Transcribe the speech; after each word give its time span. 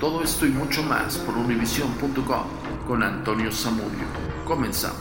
Todo 0.00 0.22
esto 0.22 0.46
y 0.46 0.48
mucho 0.48 0.82
más 0.82 1.18
por 1.18 1.36
univision.com 1.36 2.46
con 2.88 3.02
Antonio 3.02 3.52
Zamudio. 3.52 4.06
Comenzamos. 4.46 4.98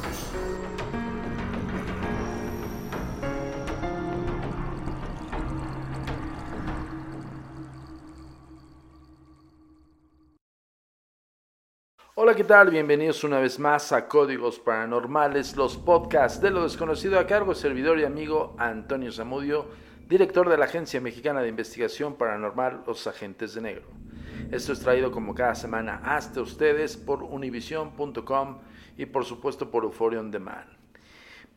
Hola, 12.16 12.36
¿qué 12.36 12.44
tal? 12.44 12.70
Bienvenidos 12.70 13.24
una 13.24 13.40
vez 13.40 13.58
más 13.58 13.94
a 13.94 14.06
Códigos 14.10 14.60
Paranormales, 14.60 15.56
los 15.56 15.78
podcasts 15.78 16.42
de 16.42 16.52
lo 16.52 16.64
desconocido 16.64 17.18
a 17.18 17.26
cargo 17.26 17.56
servidor 17.56 18.00
y 18.00 18.04
amigo 18.04 18.54
Antonio 18.60 19.14
Zamudio, 19.14 19.70
director 20.10 20.50
de 20.50 20.58
la 20.58 20.66
Agencia 20.66 21.00
Mexicana 21.00 21.42
de 21.42 21.48
Investigación 21.48 22.16
Paranormal 22.16 22.84
Los 22.86 23.08
Agentes 23.08 23.54
de 23.54 23.62
Negro. 23.62 24.09
Esto 24.52 24.74
es 24.74 24.80
traído 24.80 25.12
como 25.12 25.36
cada 25.36 25.54
semana 25.54 26.02
hasta 26.04 26.42
ustedes 26.42 26.98
por 26.98 27.22
univision.com 27.22 28.58
y 28.98 29.06
por 29.06 29.24
supuesto 29.24 29.70
por 29.70 29.84
Euphoria 29.84 30.20
On 30.20 30.32
Demand. 30.32 30.68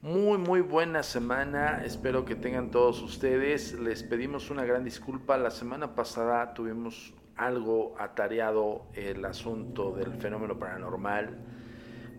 Muy 0.02 0.36
muy 0.36 0.60
buena 0.60 1.02
semana, 1.02 1.82
espero 1.86 2.26
que 2.26 2.34
tengan 2.34 2.70
todos 2.70 3.00
ustedes. 3.00 3.72
Les 3.72 4.02
pedimos 4.02 4.50
una 4.50 4.66
gran 4.66 4.84
disculpa, 4.84 5.38
la 5.38 5.50
semana 5.50 5.94
pasada 5.94 6.52
tuvimos 6.52 7.14
algo 7.34 7.94
atareado 7.98 8.84
el 8.92 9.24
asunto 9.24 9.92
del 9.92 10.12
fenómeno 10.12 10.58
paranormal 10.58 11.38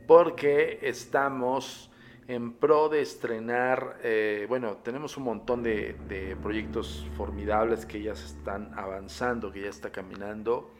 porque 0.07 0.79
estamos 0.81 1.91
en 2.27 2.53
pro 2.53 2.89
de 2.89 3.01
estrenar, 3.01 3.97
eh, 4.03 4.45
bueno, 4.47 4.77
tenemos 4.77 5.17
un 5.17 5.23
montón 5.23 5.63
de, 5.63 6.37
proyectos 6.41 7.07
formidables 7.17 7.85
que 7.85 8.01
ya 8.01 8.15
se 8.15 8.25
están 8.25 8.71
avanzando, 8.77 9.51
que 9.51 9.61
ya 9.61 9.69
está 9.69 9.91
caminando, 9.91 10.71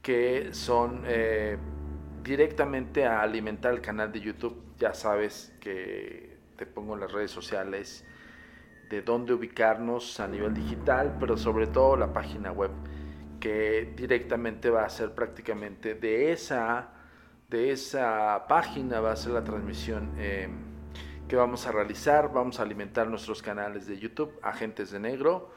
que 0.00 0.52
son 0.52 1.04
eh, 1.06 1.56
directamente 2.22 3.04
a 3.06 3.22
alimentar 3.22 3.72
el 3.74 3.80
canal 3.80 4.10
de 4.10 4.20
YouTube. 4.20 4.60
Ya 4.78 4.94
sabes 4.94 5.54
que 5.60 6.36
te 6.56 6.66
pongo 6.66 6.94
en 6.94 7.00
las 7.00 7.12
redes 7.12 7.30
sociales 7.30 8.04
de 8.90 9.02
dónde 9.02 9.32
ubicarnos 9.32 10.20
a 10.20 10.28
nivel 10.28 10.52
digital, 10.52 11.16
pero 11.18 11.36
sobre 11.36 11.66
todo 11.66 11.96
la 11.96 12.12
página 12.12 12.52
web 12.52 12.70
que 13.40 13.92
directamente 13.96 14.70
va 14.70 14.84
a 14.84 14.88
ser 14.88 15.14
prácticamente 15.14 15.94
de 15.94 16.32
esa, 16.32 16.90
de 17.48 17.72
esa 17.72 18.46
página, 18.48 19.00
va 19.00 19.12
a 19.12 19.16
ser 19.16 19.32
la 19.32 19.42
transmisión 19.42 20.12
eh, 20.16 20.48
que 21.32 21.36
vamos 21.36 21.66
a 21.66 21.72
realizar. 21.72 22.30
Vamos 22.30 22.60
a 22.60 22.62
alimentar 22.62 23.08
nuestros 23.08 23.40
canales 23.40 23.86
de 23.86 23.98
YouTube, 23.98 24.38
Agentes 24.42 24.90
de 24.90 25.00
Negro 25.00 25.48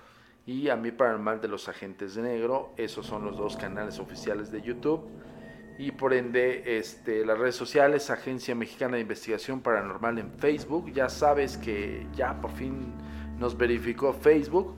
y 0.45 0.69
A 0.69 0.77
mí 0.77 0.91
Paranormal 0.91 1.41
de 1.41 1.49
los 1.49 1.67
Agentes 1.67 2.15
de 2.15 2.21
Negro. 2.21 2.71
Esos 2.77 3.05
son 3.05 3.25
los 3.25 3.35
dos 3.35 3.57
canales 3.57 3.99
oficiales 3.99 4.49
de 4.53 4.61
YouTube. 4.61 5.05
Y 5.77 5.91
por 5.91 6.13
ende, 6.13 6.77
este, 6.79 7.25
las 7.25 7.37
redes 7.37 7.57
sociales, 7.57 8.09
Agencia 8.09 8.55
Mexicana 8.55 8.95
de 8.95 9.01
Investigación 9.01 9.59
Paranormal 9.59 10.17
en 10.17 10.31
Facebook. 10.39 10.93
Ya 10.93 11.09
sabes 11.09 11.57
que 11.57 12.07
ya 12.13 12.39
por 12.39 12.51
fin 12.51 12.93
nos 13.37 13.57
verificó 13.57 14.13
Facebook 14.13 14.77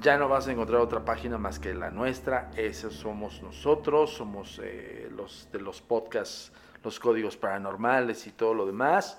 ya 0.00 0.16
no 0.18 0.28
vas 0.28 0.46
a 0.46 0.52
encontrar 0.52 0.80
otra 0.80 1.04
página 1.04 1.36
más 1.36 1.58
que 1.58 1.74
la 1.74 1.90
nuestra. 1.90 2.52
Esos 2.56 2.94
somos 2.94 3.42
nosotros, 3.42 4.14
somos 4.14 4.60
eh, 4.62 5.10
los 5.16 5.48
de 5.50 5.58
los 5.60 5.82
podcasts, 5.82 6.52
los 6.84 7.00
códigos 7.00 7.36
paranormales 7.36 8.28
y 8.28 8.30
todo 8.30 8.54
lo 8.54 8.66
demás. 8.66 9.18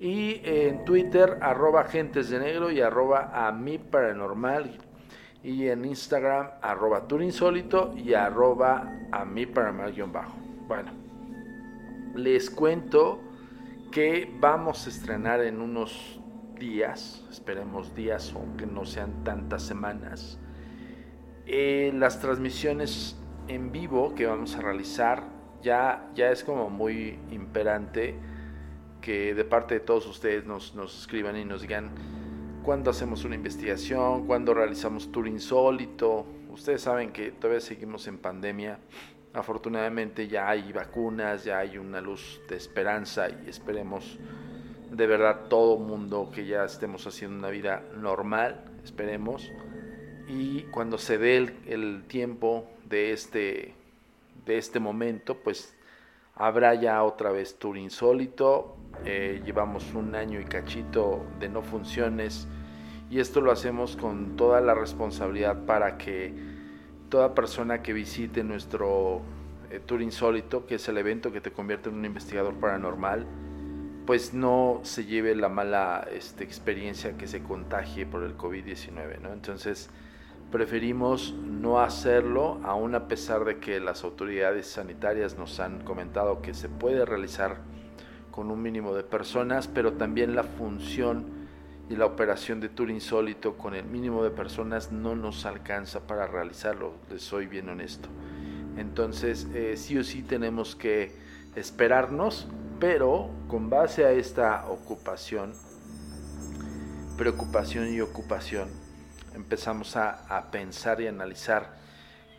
Y 0.00 0.40
en 0.44 0.86
Twitter, 0.86 1.36
arroba 1.42 1.82
agentes 1.82 2.30
de 2.30 2.38
negro 2.38 2.70
y 2.70 2.80
arroba 2.80 3.30
a 3.34 3.52
mi 3.52 3.76
paranormal. 3.76 4.78
Y 5.44 5.68
en 5.68 5.84
Instagram, 5.84 6.48
arroba 6.62 7.06
turinsólito 7.06 7.92
y 7.94 8.14
arroba 8.14 8.90
a 9.12 9.26
mi 9.26 9.44
paranormal 9.44 9.92
guion 9.92 10.10
bajo. 10.10 10.38
Bueno, 10.66 10.90
les 12.14 12.48
cuento 12.48 13.20
que 13.92 14.34
vamos 14.40 14.86
a 14.86 14.88
estrenar 14.88 15.42
en 15.42 15.60
unos 15.60 16.18
días, 16.58 17.26
esperemos 17.30 17.94
días, 17.94 18.32
aunque 18.34 18.66
no 18.66 18.86
sean 18.86 19.22
tantas 19.22 19.62
semanas, 19.62 20.38
eh, 21.44 21.92
las 21.94 22.20
transmisiones 22.20 23.18
en 23.48 23.70
vivo 23.70 24.14
que 24.14 24.26
vamos 24.26 24.56
a 24.56 24.62
realizar 24.62 25.24
ya, 25.62 26.08
ya 26.14 26.30
es 26.30 26.42
como 26.42 26.70
muy 26.70 27.18
imperante 27.30 28.14
que 29.00 29.34
de 29.34 29.44
parte 29.44 29.74
de 29.74 29.80
todos 29.80 30.06
ustedes 30.06 30.44
nos, 30.44 30.74
escriban 30.98 31.36
y 31.36 31.44
nos 31.44 31.62
digan 31.62 31.90
cuándo 32.62 32.90
hacemos 32.90 33.24
una 33.24 33.34
investigación, 33.34 34.26
cuándo 34.26 34.54
realizamos 34.54 35.10
tour 35.10 35.26
insólito. 35.26 36.26
Ustedes 36.50 36.82
saben 36.82 37.12
que 37.12 37.32
todavía 37.32 37.60
seguimos 37.60 38.06
en 38.06 38.18
pandemia. 38.18 38.78
Afortunadamente 39.32 40.28
ya 40.28 40.48
hay 40.48 40.72
vacunas, 40.72 41.44
ya 41.44 41.58
hay 41.58 41.78
una 41.78 42.00
luz 42.00 42.40
de 42.48 42.56
esperanza 42.56 43.28
y 43.28 43.48
esperemos 43.48 44.18
de 44.90 45.06
verdad 45.06 45.46
todo 45.48 45.78
mundo 45.78 46.30
que 46.34 46.46
ya 46.46 46.64
estemos 46.64 47.06
haciendo 47.06 47.38
una 47.38 47.48
vida 47.48 47.82
normal, 47.96 48.64
esperemos. 48.84 49.50
Y 50.28 50.62
cuando 50.64 50.98
se 50.98 51.18
dé 51.18 51.36
el, 51.66 52.04
tiempo 52.04 52.68
de 52.88 53.12
este, 53.12 53.74
de 54.46 54.58
este 54.58 54.80
momento, 54.80 55.36
pues 55.36 55.74
habrá 56.34 56.74
ya 56.74 57.02
otra 57.02 57.30
vez 57.30 57.58
Tour 57.58 57.76
Insólito. 57.76 58.76
Eh, 59.04 59.42
llevamos 59.44 59.94
un 59.94 60.14
año 60.14 60.40
y 60.40 60.44
cachito 60.44 61.24
de 61.38 61.48
no 61.48 61.62
funciones 61.62 62.48
y 63.10 63.18
esto 63.18 63.40
lo 63.40 63.50
hacemos 63.50 63.96
con 63.96 64.36
toda 64.36 64.60
la 64.60 64.74
responsabilidad 64.74 65.64
para 65.64 65.98
que 65.98 66.32
toda 67.08 67.34
persona 67.34 67.82
que 67.82 67.92
visite 67.92 68.44
nuestro 68.44 69.22
eh, 69.70 69.80
Tour 69.84 70.00
Insólito, 70.00 70.66
que 70.66 70.76
es 70.76 70.88
el 70.88 70.96
evento 70.98 71.32
que 71.32 71.40
te 71.40 71.50
convierte 71.50 71.88
en 71.88 71.96
un 71.96 72.04
investigador 72.04 72.54
paranormal, 72.54 73.26
pues 74.06 74.32
no 74.32 74.80
se 74.84 75.04
lleve 75.04 75.34
la 75.34 75.48
mala 75.48 76.06
este, 76.12 76.44
experiencia 76.44 77.16
que 77.16 77.26
se 77.26 77.42
contagie 77.42 78.06
por 78.06 78.22
el 78.22 78.36
COVID-19, 78.36 79.20
¿no? 79.20 79.32
Entonces, 79.32 79.90
preferimos 80.50 81.34
no 81.34 81.80
hacerlo, 81.80 82.60
aún 82.64 82.94
a 82.94 83.08
pesar 83.08 83.44
de 83.44 83.58
que 83.58 83.80
las 83.80 84.04
autoridades 84.04 84.66
sanitarias 84.66 85.38
nos 85.38 85.60
han 85.60 85.82
comentado 85.84 86.42
que 86.42 86.54
se 86.54 86.68
puede 86.68 87.04
realizar 87.04 87.58
con 88.30 88.50
un 88.50 88.62
mínimo 88.62 88.94
de 88.94 89.02
personas, 89.02 89.68
pero 89.68 89.94
también 89.94 90.34
la 90.34 90.44
función 90.44 91.26
y 91.88 91.96
la 91.96 92.06
operación 92.06 92.60
de 92.60 92.68
tour 92.68 92.90
insólito 92.90 93.56
con 93.56 93.74
el 93.74 93.84
mínimo 93.84 94.22
de 94.22 94.30
personas 94.30 94.92
no 94.92 95.16
nos 95.16 95.44
alcanza 95.46 96.06
para 96.06 96.26
realizarlo, 96.26 96.94
les 97.10 97.22
soy 97.22 97.46
bien 97.46 97.68
honesto. 97.68 98.08
Entonces, 98.76 99.48
eh, 99.54 99.76
sí 99.76 99.98
o 99.98 100.04
sí 100.04 100.22
tenemos 100.22 100.76
que 100.76 101.12
esperarnos 101.56 102.46
pero 102.80 103.28
con 103.46 103.68
base 103.68 104.06
a 104.06 104.12
esta 104.12 104.66
ocupación, 104.68 105.52
preocupación 107.18 107.92
y 107.92 108.00
ocupación, 108.00 108.70
empezamos 109.34 109.96
a, 109.96 110.48
pensar 110.50 111.00
y 111.00 111.06
analizar 111.06 111.78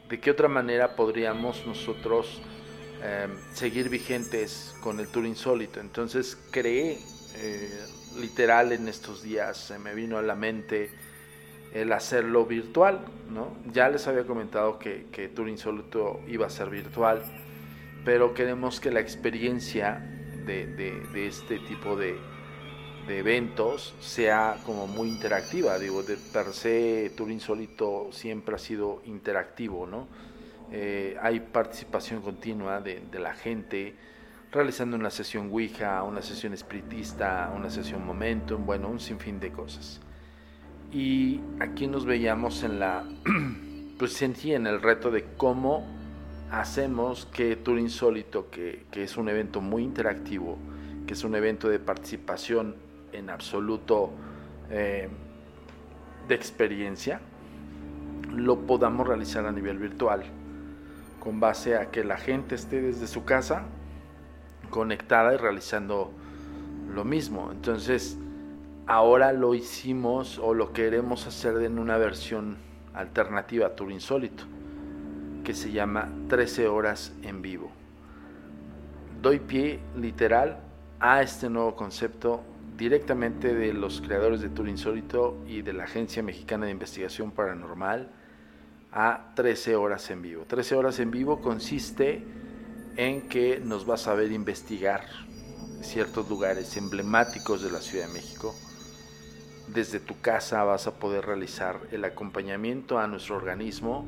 de 0.10 0.20
qué 0.20 0.32
otra 0.32 0.48
manera 0.48 0.96
podríamos 0.96 1.66
nosotros 1.66 2.42
em, 3.04 3.32
seguir 3.54 3.90
vigentes 3.90 4.76
con 4.82 5.00
el 5.00 5.08
tour 5.08 5.26
insólito. 5.26 5.80
Entonces 5.80 6.38
creé, 6.52 7.00
eh, 7.36 7.86
literal 8.20 8.72
en 8.72 8.88
estos 8.88 9.24
días, 9.24 9.58
se 9.58 9.80
me 9.80 9.94
vino 9.96 10.18
a 10.18 10.22
la 10.22 10.36
mente 10.36 10.92
el 11.74 11.94
hacerlo 11.94 12.46
virtual, 12.46 13.00
¿no? 13.30 13.56
Ya 13.72 13.90
les 13.90 14.08
había 14.08 14.26
comentado 14.26 14.78
que, 14.78 15.08
que 15.12 15.30
Tour 15.30 15.48
Insólito 15.48 16.20
iba 16.28 16.46
a 16.46 16.50
ser 16.50 16.70
virtual, 16.70 17.24
pero 18.04 18.34
queremos 18.34 18.82
que 18.82 18.92
la 18.92 19.00
experiencia 19.00 20.06
de, 20.46 21.28
este 21.28 21.60
tipo 21.60 21.96
de, 21.96 22.18
eventos 23.20 23.94
sea 24.00 24.58
como 24.66 24.88
muy 24.88 25.10
interactiva. 25.10 25.78
Digo, 25.80 26.04
de 26.04 26.18
per 26.18 26.54
se 26.54 27.12
Tour 27.16 27.32
Insólito 27.32 28.10
siempre 28.12 28.56
ha 28.56 28.60
sido 28.60 29.02
interactivo, 29.06 29.88
¿no? 29.88 30.08
Eh, 30.72 31.18
hay 31.22 31.42
participación 31.42 32.22
continua 32.22 32.80
de, 32.80 33.02
la 33.20 33.34
gente 33.34 33.96
realizando 34.52 34.96
una 34.96 35.10
sesión 35.10 35.50
Ouija, 35.52 36.02
una 36.04 36.22
sesión 36.22 36.54
espiritista, 36.54 37.52
una 37.56 37.70
sesión 37.70 38.06
Momentum, 38.06 38.66
bueno, 38.66 38.88
un 38.88 39.00
sinfín 39.00 39.40
de 39.40 39.52
cosas. 39.52 40.00
Y 40.92 41.42
aquí 41.60 41.88
nos 41.88 42.06
veíamos 42.06 42.64
en 42.64 42.80
la, 42.80 43.04
pues 43.98 44.14
sentí 44.14 44.54
en 44.54 44.66
el 44.66 44.82
reto 44.82 45.12
de 45.12 45.26
cómo 45.36 45.86
hacemos 46.52 47.26
que 47.28 47.56
Tour 47.56 47.80
Insólito, 47.80 48.50
que, 48.50 48.86
es 48.94 49.18
un 49.18 49.30
evento 49.30 49.62
muy 49.62 49.84
interactivo, 49.84 50.58
que 51.08 51.14
es 51.14 51.24
un 51.24 51.36
evento 51.36 51.70
de 51.70 51.80
participación 51.80 52.76
en 53.14 53.30
absoluto 53.30 54.12
eh, 54.70 55.10
de 56.28 56.36
experiencia, 56.36 57.20
lo 58.34 58.60
podamos 58.62 59.08
realizar 59.08 59.46
a 59.46 59.52
nivel 59.52 59.78
virtual, 59.78 60.24
con 61.20 61.40
base 61.40 61.76
a 61.78 61.92
que 61.92 62.04
la 62.04 62.18
gente 62.18 62.56
esté 62.56 62.82
desde 62.82 63.08
su 63.08 63.26
casa 63.26 63.64
conectada 64.70 65.34
y 65.34 65.38
realizando 65.38 66.12
lo 66.94 67.04
mismo. 67.04 67.52
Entonces, 67.52 68.18
ahora 68.88 69.34
lo 69.34 69.54
hicimos 69.54 70.40
o 70.40 70.54
lo 70.54 70.74
queremos 70.74 71.28
hacer 71.28 71.58
en 71.62 71.80
una 71.80 71.98
versión 71.98 72.58
alternativa 72.94 73.68
a 73.68 73.76
Tour 73.76 73.92
Insólito 73.92 74.44
que 75.44 75.54
se 75.54 75.72
llama 75.72 76.10
13 76.28 76.68
horas 76.68 77.14
en 77.24 77.42
vivo. 77.42 77.72
Doy 79.22 79.40
pie 79.40 79.80
literal 79.96 80.60
a 81.00 81.22
este 81.22 81.50
nuevo 81.50 81.76
concepto 81.76 82.44
directamente 82.82 83.54
de 83.54 83.74
los 83.74 84.02
creadores 84.02 84.42
de 84.42 84.50
Tour 84.50 84.68
Insólito 84.68 85.38
y 85.46 85.62
de 85.62 85.72
la 85.72 85.84
Agencia 85.84 86.24
Mexicana 86.24 86.66
de 86.66 86.72
Investigación 86.72 87.30
Paranormal 87.30 88.10
a 88.92 89.34
13 89.36 89.76
horas 89.76 90.10
en 90.10 90.24
vivo. 90.24 90.46
13 90.48 90.74
horas 90.74 91.00
en 91.00 91.12
vivo 91.12 91.42
consiste 91.42 92.26
en 92.98 93.30
que 93.30 93.62
nos 93.64 93.86
vas 93.86 94.08
a 94.08 94.16
ver 94.16 94.32
investigar 94.32 95.06
ciertos 95.82 96.28
lugares 96.28 96.76
emblemáticos 96.76 97.62
de 97.62 97.70
la 97.70 97.82
Ciudad 97.82 98.08
de 98.08 98.14
México. 98.14 98.56
Desde 99.68 100.00
tu 100.00 100.20
casa 100.20 100.64
vas 100.64 100.88
a 100.88 100.96
poder 100.96 101.28
realizar 101.28 101.82
el 101.92 102.04
acompañamiento 102.04 102.98
a 102.98 103.06
nuestro 103.06 103.36
organismo 103.36 104.08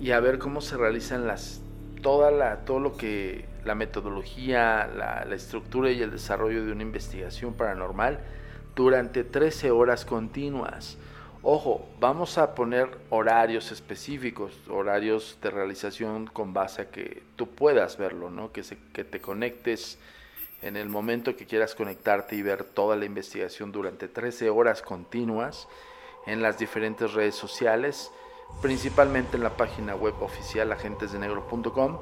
y 0.00 0.12
a 0.12 0.20
ver 0.20 0.38
cómo 0.38 0.60
se 0.60 0.76
realizan 0.76 1.26
las 1.26 1.60
toda 2.06 2.30
la 2.30 2.58
todo 2.58 2.78
lo 2.78 2.96
que 2.96 3.46
la 3.64 3.74
metodología, 3.74 4.86
la, 4.86 5.26
estructura 5.34 5.90
y 5.90 6.00
el 6.00 6.12
desarrollo 6.12 6.64
de 6.64 6.70
una 6.70 6.82
investigación 6.82 7.54
paranormal 7.54 8.20
durante 8.76 9.24
13 9.24 9.72
horas 9.72 10.04
continuas. 10.04 10.98
Ojo, 11.42 11.88
vamos 11.98 12.38
a 12.38 12.54
poner 12.54 12.88
horarios 13.10 13.72
específicos, 13.72 14.52
horarios 14.68 15.36
de 15.42 15.50
realización 15.50 16.28
con 16.28 16.52
base 16.52 16.82
a 16.82 16.90
que 16.92 17.24
tú 17.34 17.48
puedas 17.48 17.98
verlo, 17.98 18.30
¿no? 18.30 18.52
que, 18.52 18.62
se, 18.62 18.78
que 18.92 19.02
te 19.02 19.20
conectes 19.20 19.98
en 20.62 20.76
el 20.76 20.88
momento 20.88 21.34
que 21.34 21.44
quieras 21.44 21.74
conectarte 21.74 22.36
y 22.36 22.42
ver 22.42 22.62
toda 22.62 22.94
la 22.94 23.04
investigación 23.04 23.72
durante 23.72 24.06
13 24.06 24.48
horas 24.50 24.80
continuas 24.80 25.66
en 26.24 26.40
las 26.40 26.56
diferentes 26.56 27.14
redes 27.14 27.34
sociales 27.34 28.12
principalmente 28.62 29.36
en 29.36 29.42
la 29.42 29.56
página 29.56 29.94
web 29.94 30.14
oficial 30.20 30.72
agentesdenegro.com, 30.72 31.98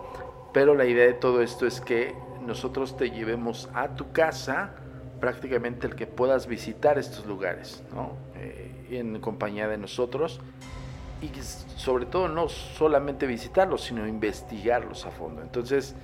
pero 0.53 0.75
la 0.75 0.85
idea 0.85 1.07
de 1.07 1.15
todo 1.15 1.43
esto 1.43 1.67
es 1.67 1.81
que 1.81 2.15
nosotros 2.41 2.97
te 2.97 3.11
llevemos 3.11 3.69
a 3.75 3.89
tu 3.97 4.13
casa 4.13 4.75
prácticamente 5.21 5.87
el 5.87 5.95
que 5.95 6.07
puedas 6.07 6.47
visitar 6.47 6.99
estos 6.99 7.27
lugares, 7.27 7.83
eh, 8.37 8.87
en 8.91 9.21
compañía 9.21 9.67
de 9.69 9.79
nosotros 9.79 10.41
y 11.23 11.31
sobre 11.77 12.07
todo 12.07 12.29
no 12.29 12.49
solamente 12.49 13.27
visitarlos, 13.27 13.85
sino 13.85 14.07
investigarlos 14.07 15.07
a 15.07 15.11
fondo. 15.11 15.43
Entonces, 15.43 15.95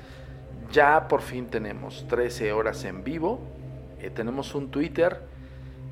ya 0.72 1.08
por 1.08 1.20
fin 1.20 1.46
tenemos 1.46 2.06
13 2.08 2.52
horas 2.52 2.84
en 2.84 3.04
vivo, 3.04 3.40
eh, 4.00 4.10
tenemos 4.10 4.54
un 4.54 4.70
Twitter 4.70 5.20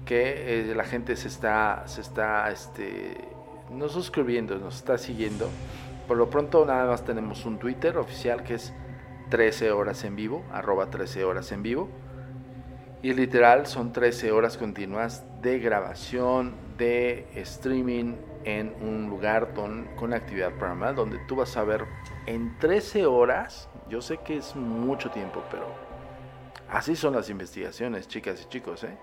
que 0.06 0.70
eh, 0.70 0.74
la 0.74 0.84
gente 0.84 1.16
se 1.16 1.28
está, 1.28 1.82
se 1.86 2.00
está 2.00 2.50
este, 2.50 3.16
no 3.70 3.88
suscribiendo, 3.88 4.58
nos 4.58 4.76
está 4.76 4.98
siguiendo. 4.98 5.48
Por 6.06 6.16
lo 6.16 6.30
pronto 6.30 6.64
nada 6.64 6.86
más 6.86 7.04
tenemos 7.04 7.44
un 7.44 7.58
Twitter 7.58 7.98
oficial 7.98 8.42
que 8.42 8.54
es 8.54 8.72
13 9.30 9.72
horas 9.72 10.04
en 10.04 10.16
vivo, 10.16 10.44
arroba 10.52 10.90
13 10.90 11.24
horas 11.24 11.52
en 11.52 11.62
vivo. 11.62 11.88
Y 13.02 13.12
literal 13.12 13.66
son 13.66 13.92
13 13.92 14.32
horas 14.32 14.56
continuas 14.56 15.24
de 15.42 15.58
grabación, 15.60 16.54
de 16.76 17.28
streaming 17.34 18.14
en 18.44 18.74
un 18.80 19.08
lugar 19.08 19.52
con 19.54 20.12
actividad 20.12 20.52
paranormal 20.52 20.94
donde 20.94 21.18
tú 21.26 21.36
vas 21.36 21.56
a 21.56 21.64
ver 21.64 21.84
en 22.28 22.58
13 22.58 23.06
horas, 23.06 23.70
yo 23.88 24.02
sé 24.02 24.18
que 24.18 24.36
es 24.36 24.54
mucho 24.54 25.10
tiempo, 25.10 25.42
pero 25.50 25.66
así 26.68 26.94
son 26.94 27.14
las 27.14 27.30
investigaciones, 27.30 28.06
chicas 28.06 28.42
y 28.44 28.48
chicos, 28.50 28.84
¿eh? 28.84 28.98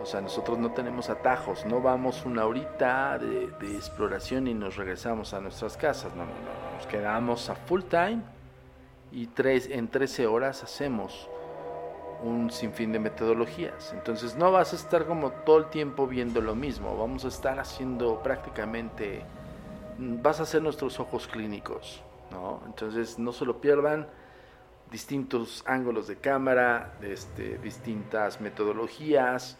O 0.00 0.06
sea, 0.06 0.20
nosotros 0.22 0.58
no 0.58 0.72
tenemos 0.72 1.10
atajos, 1.10 1.66
no 1.66 1.82
vamos 1.82 2.24
una 2.24 2.46
horita 2.46 3.18
de, 3.18 3.44
exploración 3.76 4.46
y 4.46 4.54
nos 4.54 4.76
regresamos 4.76 5.34
a 5.34 5.40
nuestras 5.40 5.76
casas. 5.76 6.14
No, 6.14 6.24
no, 6.24 6.32
no, 6.32 6.76
nos 6.76 6.86
quedamos 6.86 7.50
a 7.50 7.54
full 7.54 7.82
time 7.82 8.22
y 9.12 9.26
tres, 9.26 9.68
en 9.70 9.88
13 9.88 10.26
horas 10.26 10.62
hacemos 10.62 11.28
un 12.22 12.50
sinfín 12.50 12.92
de 12.92 12.98
metodologías. 12.98 13.92
Entonces 13.92 14.36
no 14.36 14.50
vas 14.52 14.72
a 14.72 14.76
estar 14.76 15.06
como 15.06 15.30
todo 15.30 15.58
el 15.58 15.66
tiempo 15.66 16.06
viendo 16.06 16.40
lo 16.40 16.54
mismo, 16.54 16.96
vamos 16.96 17.24
a 17.24 17.28
estar 17.28 17.58
haciendo 17.58 18.22
prácticamente, 18.22 19.22
vas 19.98 20.40
a 20.40 20.44
hacer 20.44 20.62
nuestros 20.62 21.00
ojos 21.00 21.26
clínicos, 21.26 22.02
¿no? 22.30 22.62
Entonces 22.66 23.18
no 23.18 23.32
se 23.32 23.44
lo 23.44 23.60
pierdan 23.60 24.08
distintos 24.90 25.62
ángulos 25.66 26.08
de 26.08 26.16
cámara, 26.16 26.94
este, 27.02 27.58
distintas 27.58 28.40
metodologías, 28.40 29.56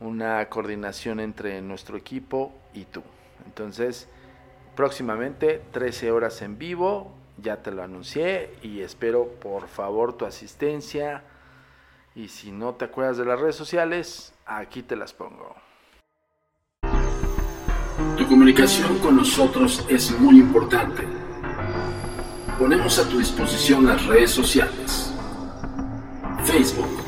una 0.00 0.48
coordinación 0.48 1.20
entre 1.20 1.60
nuestro 1.62 1.96
equipo 1.96 2.52
y 2.74 2.84
tú. 2.84 3.02
Entonces, 3.46 4.08
próximamente 4.76 5.62
13 5.72 6.10
horas 6.10 6.42
en 6.42 6.58
vivo, 6.58 7.12
ya 7.36 7.62
te 7.62 7.70
lo 7.70 7.82
anuncié 7.82 8.54
y 8.62 8.80
espero 8.80 9.26
por 9.40 9.68
favor 9.68 10.16
tu 10.16 10.24
asistencia. 10.24 11.24
Y 12.14 12.28
si 12.28 12.50
no 12.50 12.74
te 12.74 12.86
acuerdas 12.86 13.16
de 13.16 13.24
las 13.24 13.40
redes 13.40 13.56
sociales, 13.56 14.32
aquí 14.46 14.82
te 14.82 14.96
las 14.96 15.12
pongo. 15.12 15.54
Tu 18.16 18.26
comunicación 18.26 18.98
con 18.98 19.16
nosotros 19.16 19.86
es 19.88 20.10
muy 20.18 20.38
importante. 20.38 21.04
Ponemos 22.58 22.98
a 22.98 23.08
tu 23.08 23.18
disposición 23.18 23.86
las 23.86 24.04
redes 24.06 24.32
sociales. 24.32 25.14
Facebook 26.44 27.07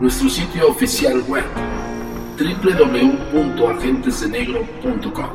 Nuestro 0.00 0.28
sitio 0.28 0.68
oficial 0.68 1.24
web 1.26 1.42
www.agentesdenegro.com. 2.38 5.30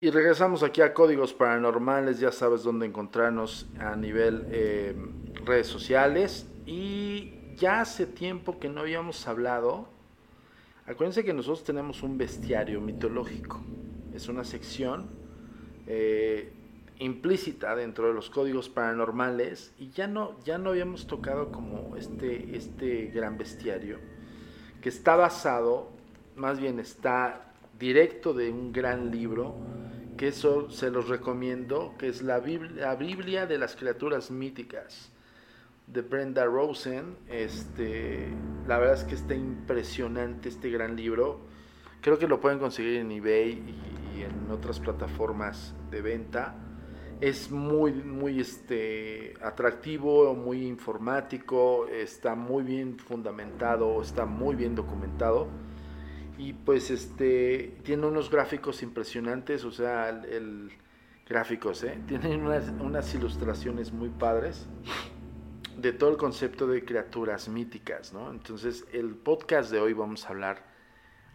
Y 0.00 0.08
regresamos 0.08 0.62
aquí 0.62 0.80
a 0.80 0.94
Códigos 0.94 1.34
Paranormales, 1.34 2.18
ya 2.18 2.32
sabes 2.32 2.62
dónde 2.62 2.86
encontrarnos 2.86 3.68
a 3.78 3.94
nivel 3.94 4.46
eh, 4.50 4.96
redes 5.44 5.66
sociales. 5.66 6.46
Y 6.64 7.54
ya 7.56 7.82
hace 7.82 8.06
tiempo 8.06 8.58
que 8.58 8.70
no 8.70 8.80
habíamos 8.80 9.28
hablado. 9.28 9.86
Acuérdense 10.86 11.24
que 11.24 11.34
nosotros 11.34 11.62
tenemos 11.62 12.02
un 12.02 12.16
bestiario 12.16 12.80
mitológico. 12.80 13.60
Es 14.14 14.30
una 14.30 14.44
sección 14.44 15.10
eh, 15.86 16.54
implícita 17.00 17.74
dentro 17.74 18.08
de 18.08 18.14
los 18.14 18.30
códigos 18.30 18.68
paranormales 18.68 19.74
y 19.78 19.90
ya 19.90 20.06
no, 20.06 20.38
ya 20.44 20.58
no 20.58 20.70
habíamos 20.70 21.06
tocado 21.06 21.50
como 21.50 21.96
este, 21.96 22.56
este 22.56 23.06
gran 23.06 23.36
bestiario 23.36 23.98
que 24.80 24.88
está 24.88 25.16
basado, 25.16 25.90
más 26.36 26.58
bien 26.58 26.78
está 26.80 27.52
directo 27.78 28.32
de 28.32 28.50
un 28.50 28.72
gran 28.72 29.10
libro, 29.10 29.54
que 30.16 30.28
eso 30.28 30.70
se 30.70 30.90
los 30.90 31.08
recomiendo, 31.08 31.94
que 31.98 32.08
es 32.08 32.22
la 32.22 32.40
Biblia, 32.40 33.46
de 33.46 33.58
las 33.58 33.76
criaturas 33.76 34.30
míticas 34.30 35.10
de 35.86 36.02
Brenda 36.02 36.44
Rosen. 36.44 37.16
Este, 37.28 38.28
la 38.66 38.78
verdad 38.78 38.96
es 38.96 39.04
que 39.04 39.14
está 39.14 39.34
impresionante 39.34 40.48
este 40.48 40.70
gran 40.70 40.96
libro. 40.96 41.40
Creo 42.00 42.18
que 42.18 42.28
lo 42.28 42.40
pueden 42.40 42.58
conseguir 42.58 42.96
en 42.96 43.10
eBay 43.10 43.52
y, 44.14 44.22
en 44.22 44.50
otras 44.50 44.78
plataformas 44.78 45.74
de 45.90 46.02
venta. 46.02 46.54
Es 47.20 47.50
muy, 47.50 47.92
muy 47.92 48.40
este, 48.40 49.34
atractivo, 49.42 50.34
muy 50.34 50.66
informático, 50.66 51.86
está 51.86 52.34
muy 52.34 52.64
bien 52.64 52.98
fundamentado, 52.98 54.00
está 54.00 54.24
muy 54.24 54.56
bien 54.56 54.74
documentado. 54.74 55.48
Y 56.38 56.54
pues 56.54 56.90
este, 56.90 57.76
tiene 57.82 58.06
unos 58.06 58.30
gráficos 58.30 58.82
impresionantes, 58.82 59.64
o 59.64 59.70
sea, 59.70 60.08
el, 60.08 60.72
gráficos, 61.28 61.84
¿eh? 61.84 61.98
Tienen 62.08 62.40
unas, 62.40 62.70
unas 62.80 63.14
ilustraciones 63.14 63.92
muy 63.92 64.08
padres 64.08 64.66
de 65.76 65.92
todo 65.92 66.10
el 66.10 66.16
concepto 66.16 66.66
de 66.66 66.84
criaturas 66.84 67.48
míticas, 67.48 68.14
¿no? 68.14 68.30
Entonces, 68.30 68.86
el 68.92 69.14
podcast 69.14 69.70
de 69.70 69.78
hoy 69.78 69.92
vamos 69.92 70.24
a 70.24 70.28
hablar 70.28 70.69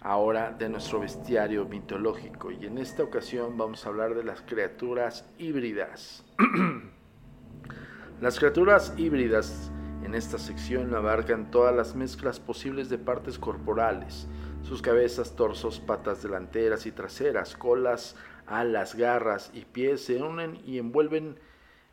ahora 0.05 0.51
de 0.51 0.69
nuestro 0.69 1.00
bestiario 1.00 1.65
mitológico 1.65 2.51
y 2.51 2.67
en 2.67 2.77
esta 2.77 3.01
ocasión 3.01 3.57
vamos 3.57 3.85
a 3.85 3.89
hablar 3.89 4.13
de 4.13 4.24
las 4.24 4.39
criaturas 4.41 5.27
híbridas. 5.39 6.24
las 8.21 8.38
criaturas 8.38 8.93
híbridas 8.97 9.71
en 10.03 10.13
esta 10.13 10.38
sección 10.38 10.93
abarcan 10.93 11.50
todas 11.50 11.75
las 11.75 11.95
mezclas 11.95 12.39
posibles 12.39 12.88
de 12.88 13.00
partes 13.00 13.39
corporales, 13.39 14.27
sus 14.62 14.83
cabezas, 14.83 15.35
torsos, 15.35 15.79
patas 15.79 16.21
delanteras 16.21 16.85
y 16.85 16.91
traseras, 16.91 17.55
colas, 17.55 18.15
alas, 18.45 18.93
garras 18.93 19.50
y 19.55 19.65
pies 19.65 20.05
se 20.05 20.21
unen 20.21 20.62
y 20.67 20.77
envuelven 20.77 21.39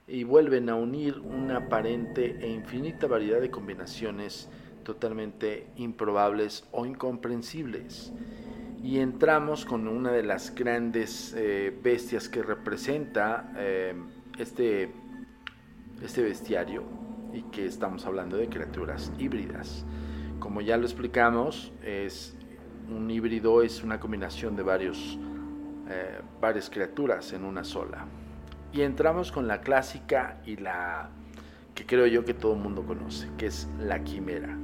y 0.07 0.25
vuelven 0.25 0.69
a 0.69 0.75
unir 0.75 1.19
una 1.21 1.59
aparente 1.59 2.37
e 2.42 2.49
infinita 2.50 3.07
variedad 3.07 3.40
de 3.40 3.50
combinaciones 3.50 4.50
totalmente 4.83 5.67
improbables 5.77 6.65
o 6.73 6.87
incomprensibles. 6.87 8.12
Y 8.83 8.99
entramos 8.99 9.65
con 9.65 9.87
una 9.87 10.11
de 10.11 10.23
las 10.23 10.55
grandes 10.55 11.35
eh, 11.37 11.77
bestias 11.83 12.29
que 12.29 12.43
representa 12.43 13.53
eh, 13.57 13.95
este, 14.39 14.93
este 16.03 16.23
bestiario 16.23 16.83
y 17.33 17.43
que 17.45 17.67
estamos 17.67 18.05
hablando 18.07 18.37
de 18.37 18.49
criaturas 18.49 19.12
híbridas. 19.19 19.85
Como 20.41 20.61
ya 20.61 20.77
lo 20.77 20.85
explicamos, 20.85 21.73
es 21.85 22.37
un 22.89 23.11
híbrido 23.11 23.62
es 23.62 23.83
una 23.83 24.01
combinación 24.01 24.57
de 24.57 24.62
varios, 24.62 25.19
eh, 25.89 26.21
varias 26.41 26.69
criaturas 26.69 27.33
en 27.33 27.45
una 27.45 27.65
sola. 27.65 28.07
Y 28.73 28.83
entramos 28.83 29.31
con 29.31 29.47
la 29.47 29.61
clásica 29.61 30.41
y 30.45 30.57
la 30.57 31.11
que 31.75 31.87
creo 31.87 32.07
yo 32.07 32.25
que 32.25 32.35
todo 32.35 32.55
el 32.55 32.61
mundo 32.61 32.85
conoce, 32.85 33.29
que 33.39 33.47
es 33.47 33.69
la 33.79 34.03
quimera. 34.03 34.59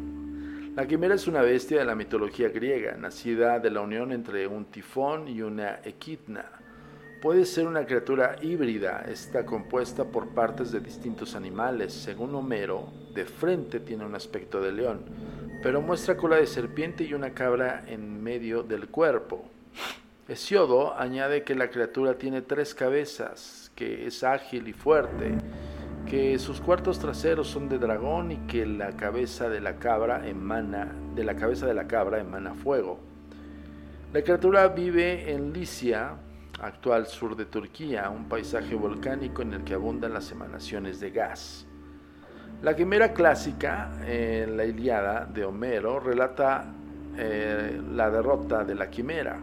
La 0.79 0.87
quimera 0.87 1.17
es 1.17 1.27
una 1.27 1.43
bestia 1.43 1.81
de 1.81 1.85
la 1.85 1.97
mitología 1.97 2.51
griega, 2.51 2.97
nacida 2.97 3.59
de 3.59 3.69
la 3.69 3.81
unión 3.81 4.13
entre 4.13 4.47
un 4.47 4.67
tifón 4.67 5.27
y 5.27 5.43
una 5.43 5.81
equidna. 5.83 6.45
Puede 7.21 7.47
ser 7.47 7.67
una 7.67 7.85
criatura 7.85 8.37
híbrida, 8.41 9.05
está 9.09 9.45
compuesta 9.45 10.05
por 10.05 10.29
partes 10.29 10.71
de 10.71 10.79
distintos 10.79 11.35
animales. 11.35 11.93
Según 11.93 12.33
Homero, 12.37 12.93
de 13.13 13.25
frente 13.25 13.81
tiene 13.81 14.07
un 14.07 14.15
aspecto 14.15 14.61
de 14.61 14.71
león, 14.71 15.01
pero 15.65 15.83
muestra 15.83 16.17
cola 16.17 16.37
de 16.37 16.47
serpiente 16.47 17.03
y 17.03 17.13
una 17.13 17.35
cabra 17.35 17.83
en 17.89 18.23
medio 18.23 18.63
del 18.63 18.87
cuerpo. 18.87 19.51
Hesiodo 20.29 20.97
añade 20.97 21.43
que 21.43 21.57
la 21.57 21.71
criatura 21.71 22.19
tiene 22.19 22.41
tres 22.43 22.73
cabezas, 22.73 23.73
que 23.75 24.07
es 24.07 24.23
ágil 24.23 24.69
y 24.69 24.73
fuerte, 24.75 25.39
que 26.09 26.39
sus 26.39 26.61
cuartos 26.61 26.99
traseros 26.99 27.49
son 27.49 27.69
de 27.69 27.79
dragón 27.79 28.33
y 28.33 28.37
que 28.47 28.65
la 28.65 28.93
cabeza 28.97 29.51
de 29.51 29.61
la 29.61 29.77
cabra 29.77 30.27
emana, 30.27 30.91
de 31.15 31.23
la 31.23 31.37
cabeza 31.37 31.67
de 31.67 31.75
la 31.75 31.87
cabra 31.87 32.19
emana 32.19 32.55
fuego. 32.55 32.99
La 34.15 34.23
criatura 34.23 34.69
vive 34.69 35.31
en 35.31 35.53
Licia, 35.53 36.15
actual 36.63 37.07
sur 37.07 37.37
de 37.37 37.45
Turquía, 37.45 38.09
un 38.09 38.27
paisaje 38.27 38.75
volcánico 38.75 39.43
en 39.43 39.53
el 39.53 39.65
que 39.65 39.75
abundan 39.75 40.15
las 40.15 40.33
emanaciones 40.33 40.99
de 40.99 41.11
gas. 41.11 41.67
La 42.63 42.75
quimera 42.75 43.13
clásica, 43.13 43.91
en 44.07 44.57
la 44.57 44.65
Iliada 44.65 45.27
de 45.27 45.45
Homero, 45.45 46.01
relata 46.01 46.73
eh, 47.19 47.81
la 47.93 48.11
derrota 48.11 48.65
de 48.65 48.75
la 48.75 48.89
quimera. 48.89 49.39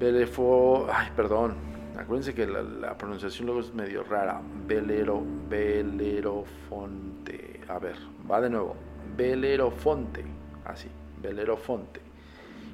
Ay, 0.00 1.08
perdón, 1.14 1.69
Acuérdense 1.96 2.34
que 2.34 2.46
la, 2.46 2.96
pronunciación 2.96 3.46
luego 3.46 3.60
es 3.60 3.74
medio 3.74 4.04
rara. 4.04 4.40
Velero, 4.66 5.22
Belerofonte. 5.48 7.60
A 7.68 7.78
ver, 7.78 7.96
va 8.30 8.40
de 8.40 8.50
nuevo. 8.50 8.76
Belerofonte. 9.16 10.24
Así, 10.64 10.88
Belerofonte. 11.20 12.00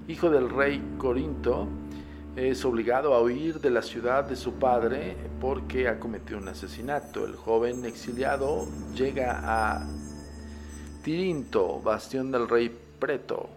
Hijo 0.08 0.30
del 0.30 0.50
rey 0.50 0.80
Corinto, 0.99 1.66
es 2.37 2.66
obligado 2.66 3.14
a 3.14 3.23
huir 3.23 3.61
de 3.61 3.70
la 3.70 3.80
ciudad 3.80 4.25
de 4.25 4.37
su 4.37 4.54
padre 4.54 5.16
porque 5.40 5.88
ha 5.88 5.99
cometido 5.99 6.38
un 6.38 6.49
asesinato. 6.49 7.25
El 7.25 7.35
joven 7.35 7.87
exiliado 7.87 8.66
llega 8.94 9.40
a 9.42 9.87
Tirinto, 11.02 11.80
bastión 11.80 12.30
del 12.30 12.46
rey 12.46 12.76
Preto. 12.99 13.49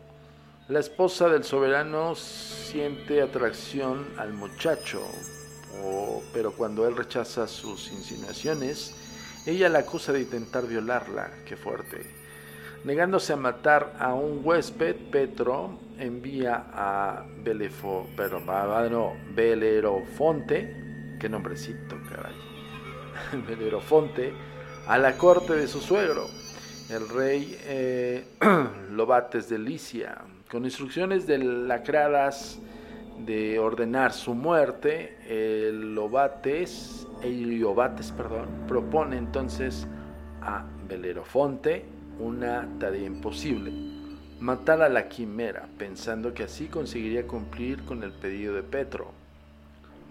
La 0.69 0.79
esposa 0.79 1.27
del 1.27 1.43
soberano 1.43 2.15
siente 2.15 3.21
atracción 3.21 4.07
al 4.17 4.33
muchacho, 4.33 5.01
pero 6.33 6.51
cuando 6.51 6.87
él 6.87 6.95
rechaza 6.95 7.47
sus 7.47 7.91
insinuaciones, 7.91 8.93
ella 9.45 9.69
la 9.69 9.79
acusa 9.79 10.13
de 10.13 10.21
intentar 10.21 10.67
violarla. 10.67 11.31
Qué 11.45 11.55
fuerte. 11.55 12.05
Negándose 12.83 13.33
a 13.33 13.35
matar 13.35 13.95
a 13.99 14.13
un 14.13 14.41
huésped, 14.43 14.95
Petro 15.11 15.79
envía 15.97 16.65
a 16.73 17.25
Belefo, 17.43 18.07
pero, 18.15 18.41
Belerofonte, 19.35 21.17
qué 21.19 21.27
nombrecito, 21.27 21.97
caray, 22.09 22.35
Belerofonte, 23.47 24.33
a 24.87 24.97
la 24.97 25.17
corte 25.17 25.55
de 25.55 25.67
su 25.67 25.81
suegro, 25.81 26.27
el 26.89 27.09
rey 27.09 27.59
eh, 27.65 28.25
Lobates 28.91 29.49
de 29.49 29.59
Licia, 29.59 30.21
con 30.49 30.63
instrucciones 30.63 31.27
de 31.27 31.37
lacradas 31.39 32.59
de 33.25 33.59
ordenar 33.59 34.13
su 34.13 34.33
muerte, 34.33 35.17
el 35.27 35.93
Lobates, 35.93 37.07
Eliobates, 37.21 38.11
perdón, 38.11 38.47
propone 38.67 39.17
entonces 39.17 39.87
a 40.41 40.65
Belerofonte 40.87 41.85
una 42.19 42.67
tarea 42.79 43.05
imposible, 43.05 43.71
matar 44.39 44.81
a 44.81 44.89
la 44.89 45.07
quimera, 45.09 45.67
pensando 45.77 46.33
que 46.33 46.43
así 46.43 46.67
conseguiría 46.67 47.27
cumplir 47.27 47.83
con 47.83 48.03
el 48.03 48.11
pedido 48.11 48.55
de 48.55 48.63
Petro, 48.63 49.11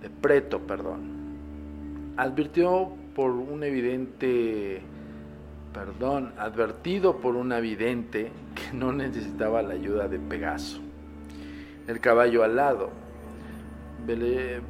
de 0.02 0.10
Preto, 0.10 0.60
perdón. 0.60 1.28
Advirtió 2.16 2.92
por 3.14 3.30
un 3.30 3.62
evidente, 3.62 4.82
perdón, 5.72 6.32
advertido 6.38 7.18
por 7.18 7.36
un 7.36 7.52
evidente 7.52 8.30
que 8.54 8.76
no 8.76 8.92
necesitaba 8.92 9.62
la 9.62 9.74
ayuda 9.74 10.08
de 10.08 10.18
Pegaso 10.18 10.87
el 11.88 11.98
caballo 12.00 12.44
alado. 12.44 12.90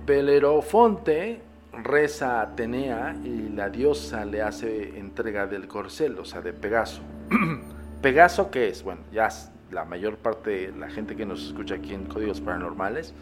Belerofonte 0.06 1.42
reza 1.72 2.40
a 2.40 2.42
Atenea 2.42 3.16
y 3.22 3.50
la 3.50 3.68
diosa 3.68 4.24
le 4.24 4.40
hace 4.40 4.98
entrega 4.98 5.46
del 5.46 5.68
corcel, 5.68 6.18
o 6.18 6.24
sea, 6.24 6.40
de 6.40 6.52
Pegaso. 6.52 7.02
¿Pegaso 8.02 8.50
qué 8.50 8.68
es? 8.68 8.82
Bueno, 8.82 9.02
ya 9.12 9.28
la 9.70 9.84
mayor 9.84 10.16
parte 10.16 10.70
de 10.70 10.78
la 10.78 10.88
gente 10.88 11.14
que 11.14 11.26
nos 11.26 11.44
escucha 11.44 11.74
aquí 11.74 11.92
en 11.92 12.06
Códigos 12.06 12.40
Paranormales 12.40 13.12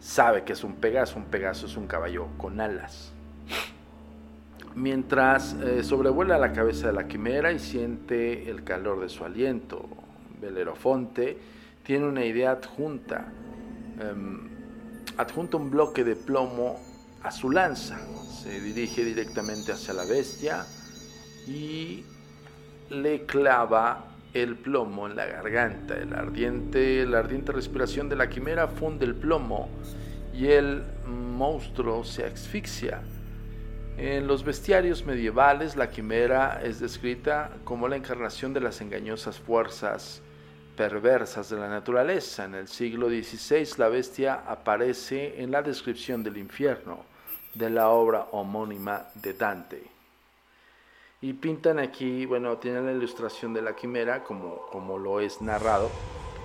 sabe 0.00 0.42
que 0.42 0.52
es 0.52 0.62
un 0.62 0.74
Pegaso. 0.74 1.16
Un 1.16 1.24
Pegaso 1.26 1.66
es 1.66 1.76
un 1.76 1.86
caballo 1.86 2.26
con 2.36 2.60
alas. 2.60 3.12
Mientras 4.74 5.54
eh, 5.62 5.84
sobrevuela 5.84 6.36
la 6.36 6.52
cabeza 6.52 6.88
de 6.88 6.92
la 6.92 7.06
quimera 7.06 7.52
y 7.52 7.60
siente 7.60 8.50
el 8.50 8.64
calor 8.64 9.00
de 9.00 9.08
su 9.08 9.24
aliento, 9.24 9.88
Belerofonte 10.40 11.38
tiene 11.84 12.06
una 12.06 12.24
idea 12.24 12.52
adjunta. 12.52 13.26
Em, 14.00 14.48
adjunta 15.16 15.56
un 15.56 15.70
bloque 15.70 16.02
de 16.02 16.16
plomo 16.16 16.80
a 17.22 17.30
su 17.30 17.50
lanza. 17.50 17.98
Se 18.42 18.60
dirige 18.60 19.04
directamente 19.04 19.72
hacia 19.72 19.94
la 19.94 20.04
bestia 20.04 20.66
y 21.46 22.04
le 22.90 23.24
clava 23.26 24.06
el 24.32 24.56
plomo 24.56 25.06
en 25.06 25.16
la 25.16 25.26
garganta. 25.26 25.96
El 25.96 26.12
ardiente, 26.14 27.06
la 27.06 27.20
ardiente 27.20 27.52
respiración 27.52 28.08
de 28.08 28.16
la 28.16 28.28
quimera 28.28 28.66
funde 28.66 29.04
el 29.04 29.14
plomo 29.14 29.68
y 30.34 30.46
el 30.48 30.82
monstruo 31.06 32.02
se 32.04 32.24
asfixia. 32.24 33.02
En 33.96 34.26
los 34.26 34.42
bestiarios 34.42 35.06
medievales, 35.06 35.76
la 35.76 35.88
quimera 35.88 36.60
es 36.64 36.80
descrita 36.80 37.50
como 37.62 37.86
la 37.86 37.94
encarnación 37.94 38.52
de 38.52 38.60
las 38.60 38.80
engañosas 38.80 39.38
fuerzas 39.38 40.20
perversas 40.76 41.50
de 41.50 41.56
la 41.56 41.68
naturaleza. 41.68 42.44
En 42.44 42.54
el 42.54 42.68
siglo 42.68 43.08
XVI 43.08 43.66
la 43.78 43.88
bestia 43.88 44.44
aparece 44.46 45.42
en 45.42 45.50
la 45.50 45.62
descripción 45.62 46.22
del 46.22 46.36
infierno 46.36 47.00
de 47.54 47.70
la 47.70 47.88
obra 47.88 48.28
homónima 48.32 49.06
de 49.14 49.32
Dante. 49.34 49.82
Y 51.20 51.32
pintan 51.32 51.78
aquí, 51.78 52.26
bueno, 52.26 52.58
tienen 52.58 52.86
la 52.86 52.92
ilustración 52.92 53.54
de 53.54 53.62
la 53.62 53.74
quimera 53.74 54.22
como, 54.24 54.66
como 54.70 54.98
lo 54.98 55.20
es 55.20 55.40
narrado. 55.40 55.90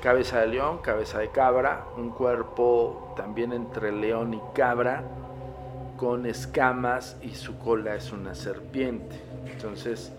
Cabeza 0.02 0.40
de 0.40 0.48
león, 0.48 0.78
cabeza 0.78 1.20
de 1.20 1.30
cabra, 1.30 1.86
un 1.98 2.12
cuerpo 2.12 3.14
también 3.18 3.52
entre 3.52 3.92
león 3.92 4.34
y 4.34 4.42
cabra, 4.56 5.04
con 5.98 6.26
escamas 6.26 7.18
y 7.22 7.36
su 7.36 7.60
cola 7.60 7.96
es 7.96 8.14
una 8.14 8.34
serpiente. 8.34 9.22
Entonces, 9.48 10.14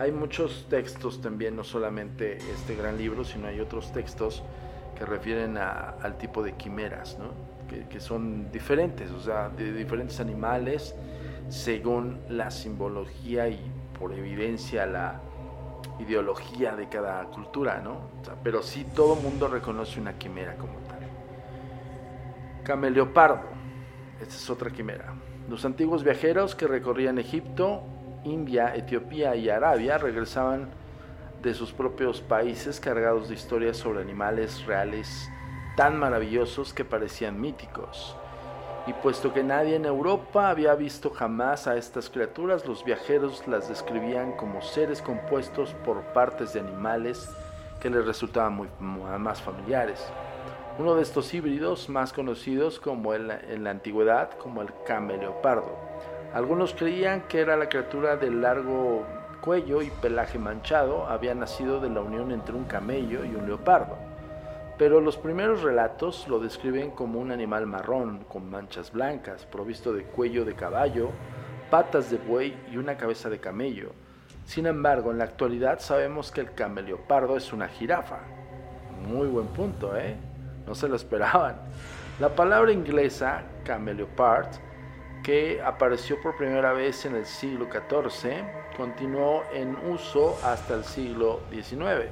hay 0.00 0.12
muchos 0.12 0.64
textos 0.70 1.20
también, 1.20 1.54
no 1.54 1.62
solamente 1.62 2.38
este 2.38 2.74
gran 2.74 2.96
libro, 2.96 3.22
sino 3.22 3.48
hay 3.48 3.60
otros 3.60 3.92
textos 3.92 4.42
que 4.96 5.04
refieren 5.04 5.58
al 5.58 6.16
tipo 6.16 6.42
de 6.42 6.54
quimeras, 6.54 7.18
¿no? 7.18 7.32
que, 7.86 8.00
son 8.00 8.50
diferentes, 8.50 9.10
o 9.10 9.20
sea, 9.20 9.50
de 9.50 9.74
diferentes 9.74 10.18
animales, 10.18 10.94
según 11.50 12.18
la 12.30 12.50
simbología 12.50 13.48
y 13.48 13.60
por 13.98 14.14
evidencia 14.14 14.86
la 14.86 15.20
ideología 15.98 16.74
de 16.76 16.88
cada 16.88 17.24
cultura, 17.24 17.82
¿no? 17.84 18.08
pero 18.42 18.62
sí 18.62 18.86
todo 18.96 19.16
mundo 19.16 19.48
reconoce 19.48 20.00
una 20.00 20.14
quimera 20.14 20.56
como 20.56 20.78
tal. 20.88 21.00
Cameleopardo, 22.64 23.48
esta 24.18 24.34
es 24.34 24.48
otra 24.48 24.70
quimera. 24.70 25.12
Los 25.46 25.66
antiguos 25.66 26.04
viajeros 26.04 26.54
que 26.54 26.66
recorrían 26.66 27.18
Egipto 27.18 27.99
India, 28.24 28.74
Etiopía 28.74 29.34
y 29.36 29.48
Arabia 29.48 29.98
regresaban 29.98 30.68
de 31.42 31.54
sus 31.54 31.72
propios 31.72 32.20
países 32.20 32.78
cargados 32.80 33.28
de 33.28 33.34
historias 33.34 33.78
sobre 33.78 34.02
animales 34.02 34.66
reales 34.66 35.28
tan 35.76 35.98
maravillosos 35.98 36.74
que 36.74 36.84
parecían 36.84 37.40
míticos. 37.40 38.16
Y 38.86 38.92
puesto 38.92 39.32
que 39.32 39.42
nadie 39.42 39.76
en 39.76 39.84
Europa 39.84 40.50
había 40.50 40.74
visto 40.74 41.10
jamás 41.10 41.66
a 41.66 41.76
estas 41.76 42.10
criaturas, 42.10 42.66
los 42.66 42.84
viajeros 42.84 43.46
las 43.46 43.68
describían 43.68 44.32
como 44.32 44.60
seres 44.62 45.00
compuestos 45.00 45.74
por 45.84 46.02
partes 46.12 46.52
de 46.52 46.60
animales 46.60 47.30
que 47.80 47.88
les 47.88 48.04
resultaban 48.04 48.54
muy, 48.54 48.68
más 49.18 49.40
familiares. 49.40 50.06
Uno 50.78 50.94
de 50.94 51.02
estos 51.02 51.32
híbridos 51.32 51.88
más 51.88 52.12
conocidos 52.12 52.80
como 52.80 53.14
en 53.14 53.64
la 53.64 53.70
antigüedad 53.70 54.30
como 54.38 54.62
el 54.62 54.68
cameleopardo 54.86 55.89
algunos 56.32 56.74
creían 56.74 57.22
que 57.22 57.40
era 57.40 57.56
la 57.56 57.68
criatura 57.68 58.16
del 58.16 58.40
largo 58.40 59.04
cuello 59.40 59.82
y 59.82 59.90
pelaje 59.90 60.38
manchado, 60.38 61.06
había 61.06 61.34
nacido 61.34 61.80
de 61.80 61.90
la 61.90 62.00
unión 62.00 62.30
entre 62.30 62.54
un 62.54 62.64
camello 62.64 63.24
y 63.24 63.34
un 63.34 63.46
leopardo. 63.46 63.96
Pero 64.78 65.00
los 65.00 65.16
primeros 65.16 65.62
relatos 65.62 66.28
lo 66.28 66.38
describen 66.38 66.92
como 66.92 67.18
un 67.18 67.32
animal 67.32 67.66
marrón, 67.66 68.24
con 68.28 68.48
manchas 68.48 68.92
blancas, 68.92 69.44
provisto 69.44 69.92
de 69.92 70.04
cuello 70.04 70.44
de 70.44 70.54
caballo, 70.54 71.10
patas 71.70 72.10
de 72.10 72.18
buey 72.18 72.56
y 72.70 72.76
una 72.76 72.96
cabeza 72.96 73.28
de 73.28 73.40
camello. 73.40 73.90
Sin 74.44 74.66
embargo, 74.66 75.10
en 75.10 75.18
la 75.18 75.24
actualidad 75.24 75.80
sabemos 75.80 76.30
que 76.30 76.40
el 76.40 76.52
cameleopardo 76.52 77.36
es 77.36 77.52
una 77.52 77.68
jirafa. 77.68 78.20
Muy 79.06 79.26
buen 79.28 79.48
punto, 79.48 79.96
¿eh? 79.96 80.16
No 80.66 80.74
se 80.74 80.88
lo 80.88 80.96
esperaban. 80.96 81.56
La 82.20 82.28
palabra 82.28 82.72
inglesa 82.72 83.42
cameleopard 83.64 84.48
que 85.22 85.60
apareció 85.62 86.20
por 86.20 86.36
primera 86.36 86.72
vez 86.72 87.04
en 87.04 87.14
el 87.14 87.26
siglo 87.26 87.66
XIV, 87.66 88.44
continuó 88.76 89.42
en 89.52 89.76
uso 89.88 90.38
hasta 90.44 90.74
el 90.74 90.84
siglo 90.84 91.40
XIX. 91.50 92.10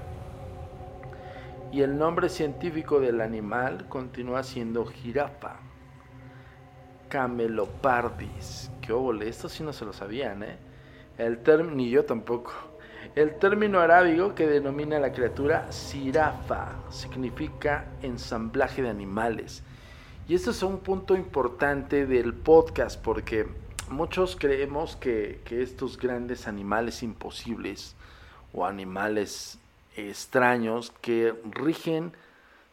Y 1.73 1.83
el 1.83 1.99
nombre 1.99 2.29
científico 2.29 3.01
del 3.01 3.21
animal 3.21 3.89
continúa 3.89 4.43
siendo 4.43 4.87
jirafa. 4.87 5.57
Camelopardis. 7.09 8.71
Qué 8.81 8.93
óvole, 8.93 9.29
esto 9.29 9.49
sí 9.49 9.63
no 9.63 9.73
se 9.73 9.85
lo 9.85 9.93
sabían, 9.93 10.43
¿eh? 10.43 10.59
El 11.17 11.39
término, 11.39 11.75
ni 11.75 11.91
yo 11.91 12.05
tampoco. 12.05 12.53
El 13.15 13.39
término 13.39 13.81
arábigo 13.81 14.35
que 14.35 14.47
denomina 14.47 14.99
a 14.99 15.01
la 15.01 15.13
criatura 15.13 15.73
sirafa 15.73 16.77
significa 16.91 17.87
ensamblaje 18.03 18.83
de 18.83 18.91
animales 18.91 19.65
y 20.29 20.35
esto 20.35 20.51
es 20.51 20.63
un 20.63 20.81
punto 20.81 21.17
importante 21.17 22.05
del 22.05 22.35
podcast 22.35 23.03
porque 23.03 23.47
muchos 23.89 24.37
creemos 24.37 24.95
que, 24.95 25.41
estos 25.51 25.97
grandes 25.97 26.47
animales 26.47 27.03
imposibles 27.03 27.97
o 28.53 28.67
animales 28.67 29.59
extraños 29.97 30.93
que 31.01 31.35
rigen 31.51 32.13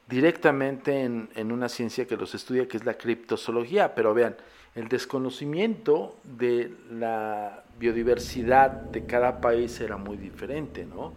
directamente 0.09 1.03
en, 1.03 1.29
en, 1.35 1.53
una 1.53 1.69
ciencia 1.69 2.05
que 2.05 2.17
los 2.17 2.35
estudia, 2.35 2.67
que 2.67 2.75
es 2.75 2.83
la 2.83 2.97
criptozoología. 2.97 3.95
Pero 3.95 4.13
vean, 4.13 4.35
el 4.75 4.89
desconocimiento 4.89 6.17
de 6.25 6.73
la 6.91 7.63
biodiversidad 7.79 8.69
de 8.69 9.05
cada 9.05 9.39
país 9.39 9.79
era 9.79 9.95
muy 9.95 10.17
diferente, 10.17 10.85
¿no? 10.85 11.13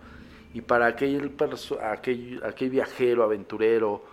Y 0.55 0.61
para 0.61 0.87
aquel, 0.87 1.35
aquel, 1.83 2.41
aquel 2.45 2.71
viajero, 2.71 3.25
aventurero, 3.25 4.05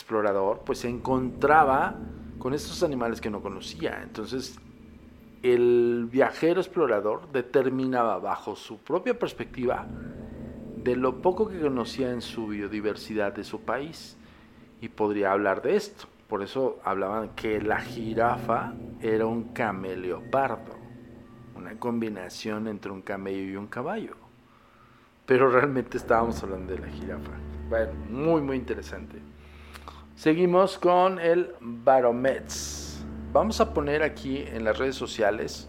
explorador, 0.00 0.62
pues 0.64 0.78
se 0.80 0.88
encontraba 0.88 1.96
con 2.38 2.54
estos 2.54 2.82
animales 2.82 3.20
que 3.20 3.30
no 3.30 3.40
conocía. 3.42 4.00
Entonces, 4.02 4.58
el 5.42 6.08
viajero 6.10 6.60
explorador 6.60 7.30
determinaba 7.32 8.18
bajo 8.18 8.56
su 8.56 8.78
propia 8.78 9.18
perspectiva 9.18 9.86
de 10.76 10.96
lo 10.96 11.20
poco 11.20 11.48
que 11.48 11.60
conocía 11.60 12.10
en 12.10 12.22
su 12.22 12.46
biodiversidad 12.46 13.32
de 13.34 13.44
su 13.44 13.60
país 13.60 14.16
y 14.80 14.88
podría 14.88 15.32
hablar 15.32 15.62
de 15.62 15.76
esto. 15.76 16.06
Por 16.28 16.42
eso 16.42 16.78
hablaban 16.84 17.30
que 17.30 17.60
la 17.60 17.80
jirafa 17.80 18.72
era 19.00 19.26
un 19.26 19.52
cameleopardo, 19.52 20.76
una 21.56 21.78
combinación 21.78 22.68
entre 22.68 22.90
un 22.92 23.02
camello 23.02 23.52
y 23.52 23.56
un 23.56 23.66
caballo. 23.66 24.14
Pero 25.26 25.50
realmente 25.50 25.96
estábamos 25.96 26.42
hablando 26.42 26.72
de 26.72 26.78
la 26.78 26.88
jirafa. 26.88 27.32
Bueno, 27.68 27.92
muy, 28.08 28.40
muy 28.42 28.56
interesante. 28.56 29.29
Seguimos 30.20 30.76
con 30.76 31.18
el 31.18 31.54
Baromets. 31.60 33.02
Vamos 33.32 33.58
a 33.62 33.72
poner 33.72 34.02
aquí 34.02 34.44
en 34.46 34.64
las 34.64 34.76
redes 34.76 34.94
sociales 34.94 35.66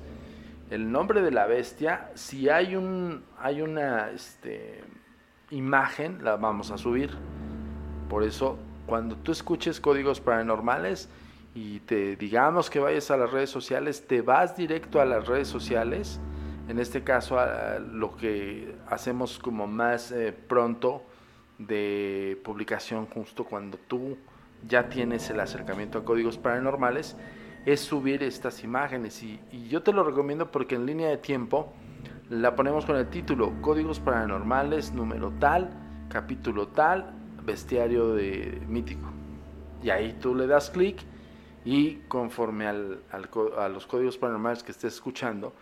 el 0.70 0.92
nombre 0.92 1.22
de 1.22 1.32
la 1.32 1.48
bestia. 1.48 2.12
Si 2.16 2.50
hay 2.50 2.76
un 2.76 3.24
hay 3.40 3.62
una 3.62 4.10
este, 4.10 4.84
imagen, 5.52 6.22
la 6.26 6.36
vamos 6.36 6.70
a 6.70 6.78
subir. 6.78 7.12
Por 8.10 8.24
eso, 8.24 8.60
cuando 8.88 9.16
tú 9.16 9.32
escuches 9.32 9.80
códigos 9.80 10.20
paranormales 10.20 11.08
y 11.56 11.80
te 11.80 12.18
digamos 12.18 12.70
que 12.70 12.80
vayas 12.82 13.10
a 13.10 13.16
las 13.16 13.32
redes 13.32 13.50
sociales, 13.50 14.06
te 14.06 14.22
vas 14.22 14.58
directo 14.58 15.00
a 15.00 15.06
las 15.06 15.28
redes 15.28 15.48
sociales. 15.48 16.20
En 16.68 16.78
este 16.78 17.06
caso, 17.06 17.38
lo 17.94 18.18
que 18.18 18.76
hacemos 18.90 19.40
como 19.40 19.66
más 19.66 20.12
eh, 20.12 20.34
pronto 20.34 21.04
de 21.58 22.38
publicación, 22.44 23.06
justo 23.06 23.46
cuando 23.46 23.78
tú 23.78 24.18
ya 24.68 24.90
tienes 24.90 25.30
el 25.30 25.40
acercamiento 25.40 26.00
a 26.00 26.06
códigos 26.06 26.38
paranormales, 26.38 27.16
es 27.66 27.80
subir 27.82 28.24
estas 28.24 28.64
imágenes. 28.64 29.22
Y, 29.24 29.40
yo 29.70 29.84
te 29.84 29.94
lo 29.94 30.04
recomiendo 30.04 30.52
porque 30.52 30.76
en 30.76 30.86
línea 30.86 31.10
de 31.10 31.18
tiempo 31.18 31.74
la 32.30 32.56
ponemos 32.56 32.86
con 32.86 32.96
el 32.96 33.08
título 33.08 33.54
Códigos 33.62 34.00
paranormales 34.00 34.94
número 34.94 35.32
tal, 35.40 35.70
capítulo 36.10 36.68
tal, 36.68 37.14
bestiario 37.44 38.14
de 38.14 38.62
mítico. 38.68 39.10
Y 39.84 39.90
ahí 39.90 40.18
tú 40.20 40.36
le 40.36 40.48
das 40.48 40.70
clic 40.70 41.02
y 41.66 41.96
conforme 42.08 42.68
al, 42.68 43.00
a 43.58 43.68
los 43.70 43.86
códigos 43.86 44.18
paranormales 44.18 44.64
que 44.64 44.72
estés 44.72 44.94
escuchando, 44.94 45.54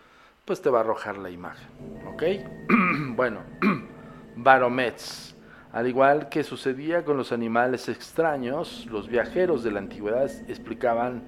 pues 0.46 0.62
te 0.62 0.70
va 0.70 0.80
a 0.80 0.82
arrojar 0.82 1.18
la 1.18 1.30
imagen. 1.30 1.68
¿Ok? 2.08 2.24
bueno, 3.16 3.42
Baromets. 4.36 5.36
Al 5.72 5.88
igual 5.88 6.30
que 6.30 6.44
sucedía 6.44 7.06
con 7.06 7.16
los 7.18 7.32
animales 7.32 7.90
extraños, 7.90 8.88
los 8.90 9.08
viajeros 9.08 9.64
de 9.64 9.72
la 9.72 9.80
antigüedad 9.80 10.30
explicaban 10.48 11.22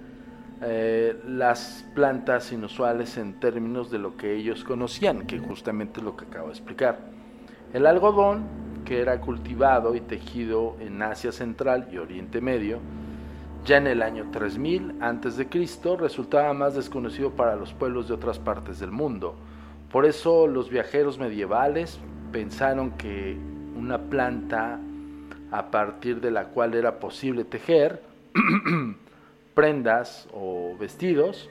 eh, 0.64 1.16
las 1.28 1.86
plantas 1.94 2.52
inusuales 2.52 3.18
en 3.18 3.40
términos 3.40 3.92
de 3.92 4.00
lo 4.00 4.18
que 4.18 4.36
ellos 4.36 4.64
conocían, 4.64 5.28
que 5.28 5.38
justamente 5.38 6.02
lo 6.02 6.18
que 6.18 6.26
acabo 6.26 6.48
de 6.48 6.54
explicar. 6.54 7.00
El 7.72 7.86
algodón, 7.86 8.44
que 8.84 9.00
era 9.00 9.22
cultivado 9.22 9.94
y 9.94 10.02
tejido 10.02 10.76
en 10.80 11.02
Asia 11.04 11.32
Central 11.32 11.88
y 11.92 11.98
Oriente 11.98 12.42
Medio, 12.42 12.80
ya 13.64 13.78
en 13.78 13.86
el 13.86 14.02
año 14.02 14.30
3000 14.32 14.96
a.C., 15.02 15.48
resultaba 16.00 16.52
más 16.54 16.74
desconocido 16.74 17.30
para 17.32 17.56
los 17.56 17.74
pueblos 17.74 18.08
de 18.08 18.16
otras 18.16 18.40
partes 18.40 18.80
del 18.80 18.90
mundo. 18.90 19.36
Por 19.92 20.08
eso 20.08 20.48
los 20.48 20.72
viajeros 20.72 21.20
medievales 21.20 22.00
pensaron 22.32 22.92
que 22.92 23.38
una 23.82 23.98
planta 23.98 24.80
a 25.52 25.72
partir 25.72 26.22
de 26.22 26.30
la 26.30 26.46
cual 26.50 26.76
era 26.76 27.00
posible 27.00 27.44
tejer 27.44 28.04
prendas 29.56 30.30
o 30.32 30.78
vestidos 30.80 31.50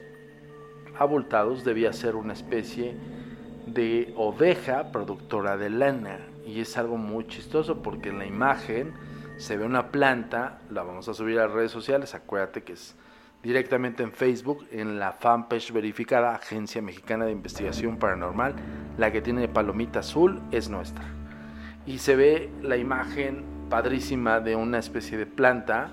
abultados 0.97 1.63
debía 1.63 1.93
ser 1.93 2.15
una 2.15 2.33
especie 2.33 2.95
de 3.67 4.13
oveja 4.15 4.91
productora 4.91 5.57
de 5.57 5.69
lana, 5.69 6.19
y 6.45 6.61
es 6.61 6.77
algo 6.77 6.97
muy 6.97 7.27
chistoso 7.27 7.81
porque 7.81 8.09
en 8.09 8.19
la 8.19 8.25
imagen 8.25 8.93
se 9.37 9.57
ve 9.57 9.65
una 9.65 9.91
planta, 9.91 10.59
la 10.69 10.83
vamos 10.83 11.07
a 11.09 11.13
subir 11.13 11.39
a 11.39 11.47
las 11.47 11.53
redes 11.53 11.71
sociales, 11.71 12.15
acuérdate 12.15 12.63
que 12.63 12.73
es 12.73 12.95
directamente 13.43 14.03
en 14.03 14.11
Facebook, 14.11 14.67
en 14.71 14.99
la 14.99 15.13
fanpage 15.13 15.71
verificada 15.71 16.35
Agencia 16.35 16.81
Mexicana 16.81 17.25
de 17.25 17.31
Investigación 17.31 17.97
Paranormal, 17.97 18.55
la 18.97 19.11
que 19.11 19.21
tiene 19.21 19.47
palomita 19.47 19.99
azul 19.99 20.41
es 20.51 20.69
nuestra. 20.69 21.20
Y 21.85 21.97
se 21.97 22.15
ve 22.15 22.49
la 22.61 22.77
imagen 22.77 23.43
padrísima 23.69 24.39
de 24.39 24.55
una 24.55 24.79
especie 24.79 25.17
de 25.17 25.25
planta 25.25 25.91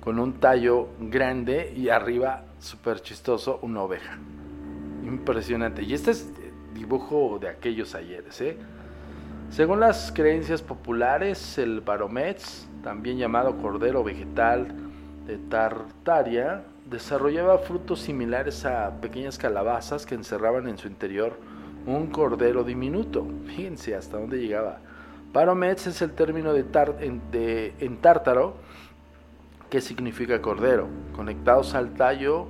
con 0.00 0.18
un 0.18 0.34
tallo 0.34 0.88
grande 1.00 1.72
y 1.76 1.90
arriba, 1.90 2.44
súper 2.58 3.00
chistoso, 3.00 3.58
una 3.62 3.82
oveja. 3.82 4.18
Impresionante. 5.04 5.82
Y 5.82 5.94
este 5.94 6.10
es 6.12 6.32
dibujo 6.74 7.38
de 7.40 7.48
aquellos 7.48 7.94
ayeres, 7.94 8.40
¿eh? 8.40 8.56
Según 9.50 9.80
las 9.80 10.12
creencias 10.12 10.62
populares, 10.62 11.58
el 11.58 11.80
baromets, 11.80 12.68
también 12.82 13.16
llamado 13.16 13.56
cordero 13.58 14.04
vegetal 14.04 14.68
de 15.26 15.38
Tartaria, 15.38 16.64
desarrollaba 16.88 17.58
frutos 17.58 18.00
similares 18.00 18.64
a 18.64 19.00
pequeñas 19.00 19.38
calabazas 19.38 20.04
que 20.06 20.14
encerraban 20.14 20.68
en 20.68 20.78
su 20.78 20.88
interior 20.88 21.38
un 21.86 22.08
cordero 22.08 22.62
diminuto. 22.62 23.26
Fíjense 23.46 23.94
hasta 23.94 24.18
dónde 24.18 24.38
llegaba. 24.38 24.80
Baromets 25.32 25.86
es 25.86 26.00
el 26.02 26.12
término 26.12 26.52
de, 26.52 27.74
en 27.80 27.96
tártaro 27.98 28.56
que 29.68 29.80
significa 29.82 30.40
cordero, 30.40 30.88
conectados 31.14 31.74
al 31.74 31.94
tallo 31.94 32.48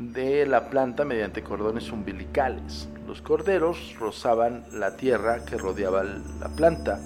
de 0.00 0.44
la 0.46 0.68
planta 0.68 1.04
mediante 1.04 1.42
cordones 1.42 1.90
umbilicales. 1.92 2.88
Los 3.06 3.22
corderos 3.22 3.94
rozaban 4.00 4.64
la 4.72 4.96
tierra 4.96 5.44
que 5.44 5.56
rodeaba 5.56 6.02
la 6.02 6.48
planta 6.56 7.00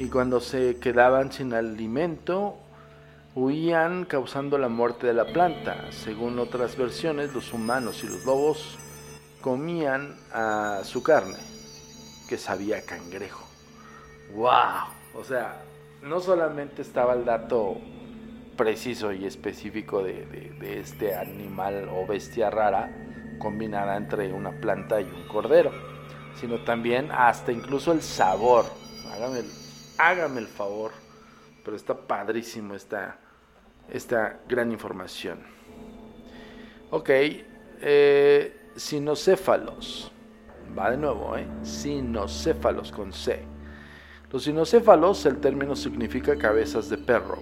y 0.00 0.08
cuando 0.08 0.40
se 0.40 0.78
quedaban 0.78 1.30
sin 1.30 1.54
alimento 1.54 2.56
huían 3.36 4.04
causando 4.04 4.58
la 4.58 4.68
muerte 4.68 5.06
de 5.06 5.14
la 5.14 5.26
planta. 5.26 5.92
Según 5.92 6.40
otras 6.40 6.76
versiones, 6.76 7.32
los 7.32 7.52
humanos 7.52 8.02
y 8.02 8.08
los 8.08 8.24
lobos 8.24 8.76
comían 9.40 10.16
su 10.82 11.04
carne, 11.04 11.36
que 12.28 12.36
sabía 12.36 12.82
cangrejo. 12.84 13.47
¡Wow! 14.34 14.94
O 15.14 15.24
sea, 15.24 15.62
no 16.02 16.20
solamente 16.20 16.82
estaba 16.82 17.14
el 17.14 17.24
dato 17.24 17.76
preciso 18.56 19.12
y 19.12 19.24
específico 19.24 20.02
de, 20.02 20.52
este 20.80 21.14
animal 21.14 21.88
o 21.92 22.06
bestia 22.06 22.50
rara 22.50 22.90
combinada 23.38 23.96
entre 23.96 24.32
una 24.32 24.50
planta 24.60 25.00
y 25.00 25.04
un 25.04 25.26
cordero, 25.28 25.70
sino 26.34 26.62
también 26.64 27.10
hasta 27.10 27.52
incluso 27.52 27.92
el 27.92 28.02
sabor. 28.02 28.64
Hágame 29.98 30.40
el, 30.40 30.46
favor, 30.46 30.92
pero 31.64 31.76
está 31.76 31.94
padrísimo 31.94 32.74
esta, 32.74 33.18
esta 33.88 34.40
gran 34.48 34.70
información. 34.72 35.40
Ok, 36.90 37.10
eh, 37.80 38.70
sinocéfalos. 38.76 40.12
Va 40.78 40.90
de 40.90 40.96
nuevo, 40.96 41.36
¿eh? 41.36 41.46
Sinocéfalos 41.62 42.92
con 42.92 43.12
C. 43.12 43.57
Los 44.30 44.44
sinocéfalos, 44.44 45.24
el 45.24 45.38
término 45.38 45.74
significa 45.74 46.36
cabezas 46.36 46.90
de 46.90 46.98
perro 46.98 47.38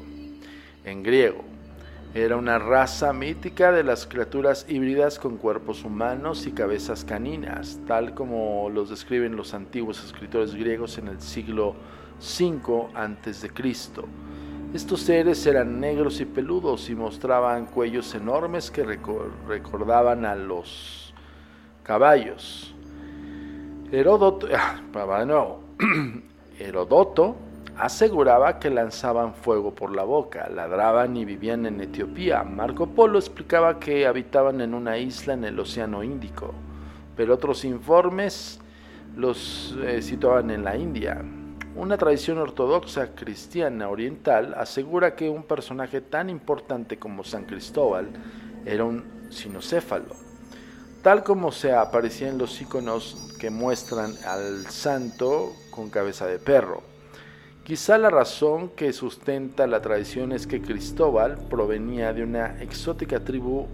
en 0.84 1.02
griego. 1.02 1.42
Era 2.14 2.36
una 2.36 2.60
raza 2.60 3.12
mítica 3.12 3.72
de 3.72 3.82
las 3.82 4.06
criaturas 4.06 4.64
híbridas 4.68 5.18
con 5.18 5.36
cuerpos 5.36 5.84
humanos 5.84 6.46
y 6.46 6.52
cabezas 6.52 7.04
caninas, 7.04 7.80
tal 7.88 8.14
como 8.14 8.70
los 8.70 8.88
describen 8.88 9.34
los 9.34 9.52
antiguos 9.52 10.02
escritores 10.04 10.54
griegos 10.54 10.96
en 10.98 11.08
el 11.08 11.20
siglo 11.20 11.74
V 12.20 12.88
a.C. 12.94 13.50
Estos 14.72 15.00
seres 15.00 15.44
eran 15.44 15.80
negros 15.80 16.20
y 16.20 16.24
peludos 16.24 16.88
y 16.88 16.94
mostraban 16.94 17.66
cuellos 17.66 18.14
enormes 18.14 18.70
que 18.70 18.84
recordaban 18.84 20.24
a 20.24 20.36
los 20.36 21.12
caballos. 21.82 22.72
Heródoto, 23.90 24.46
ah, 24.54 24.80
Herodoto 26.58 27.36
aseguraba 27.78 28.58
que 28.58 28.70
lanzaban 28.70 29.34
fuego 29.34 29.74
por 29.74 29.94
la 29.94 30.04
boca, 30.04 30.48
ladraban 30.48 31.16
y 31.16 31.24
vivían 31.24 31.66
en 31.66 31.80
Etiopía. 31.80 32.42
Marco 32.42 32.86
Polo 32.86 33.18
explicaba 33.18 33.78
que 33.78 34.06
habitaban 34.06 34.60
en 34.60 34.74
una 34.74 34.98
isla 34.98 35.34
en 35.34 35.44
el 35.44 35.58
Océano 35.60 36.02
Índico, 36.02 36.54
pero 37.16 37.34
otros 37.34 37.64
informes 37.64 38.60
los 39.14 39.76
eh, 39.82 40.00
situaban 40.00 40.50
en 40.50 40.64
la 40.64 40.76
India. 40.76 41.22
Una 41.74 41.98
tradición 41.98 42.38
ortodoxa 42.38 43.14
cristiana 43.14 43.90
oriental 43.90 44.54
asegura 44.56 45.14
que 45.14 45.28
un 45.28 45.42
personaje 45.42 46.00
tan 46.00 46.30
importante 46.30 46.98
como 46.98 47.22
San 47.22 47.44
Cristóbal 47.44 48.08
era 48.64 48.84
un 48.84 49.04
sinocéfalo, 49.30 50.14
tal 51.02 51.22
como 51.22 51.52
se 51.52 51.74
aparecía 51.74 52.28
en 52.28 52.38
los 52.38 52.58
iconos 52.62 53.36
que 53.38 53.50
muestran 53.50 54.14
al 54.26 54.66
santo 54.68 55.52
con 55.76 55.90
cabeza 55.90 56.26
de 56.26 56.40
perro. 56.40 56.82
Quizá 57.62 57.98
la 57.98 58.10
razón 58.10 58.70
que 58.70 58.92
sustenta 58.92 59.66
la 59.66 59.82
tradición 59.82 60.32
es 60.32 60.46
que 60.46 60.62
Cristóbal 60.62 61.36
provenía 61.50 62.12
de 62.12 62.22
una 62.22 62.62
exótica 62.62 63.20
tribu 63.20 63.66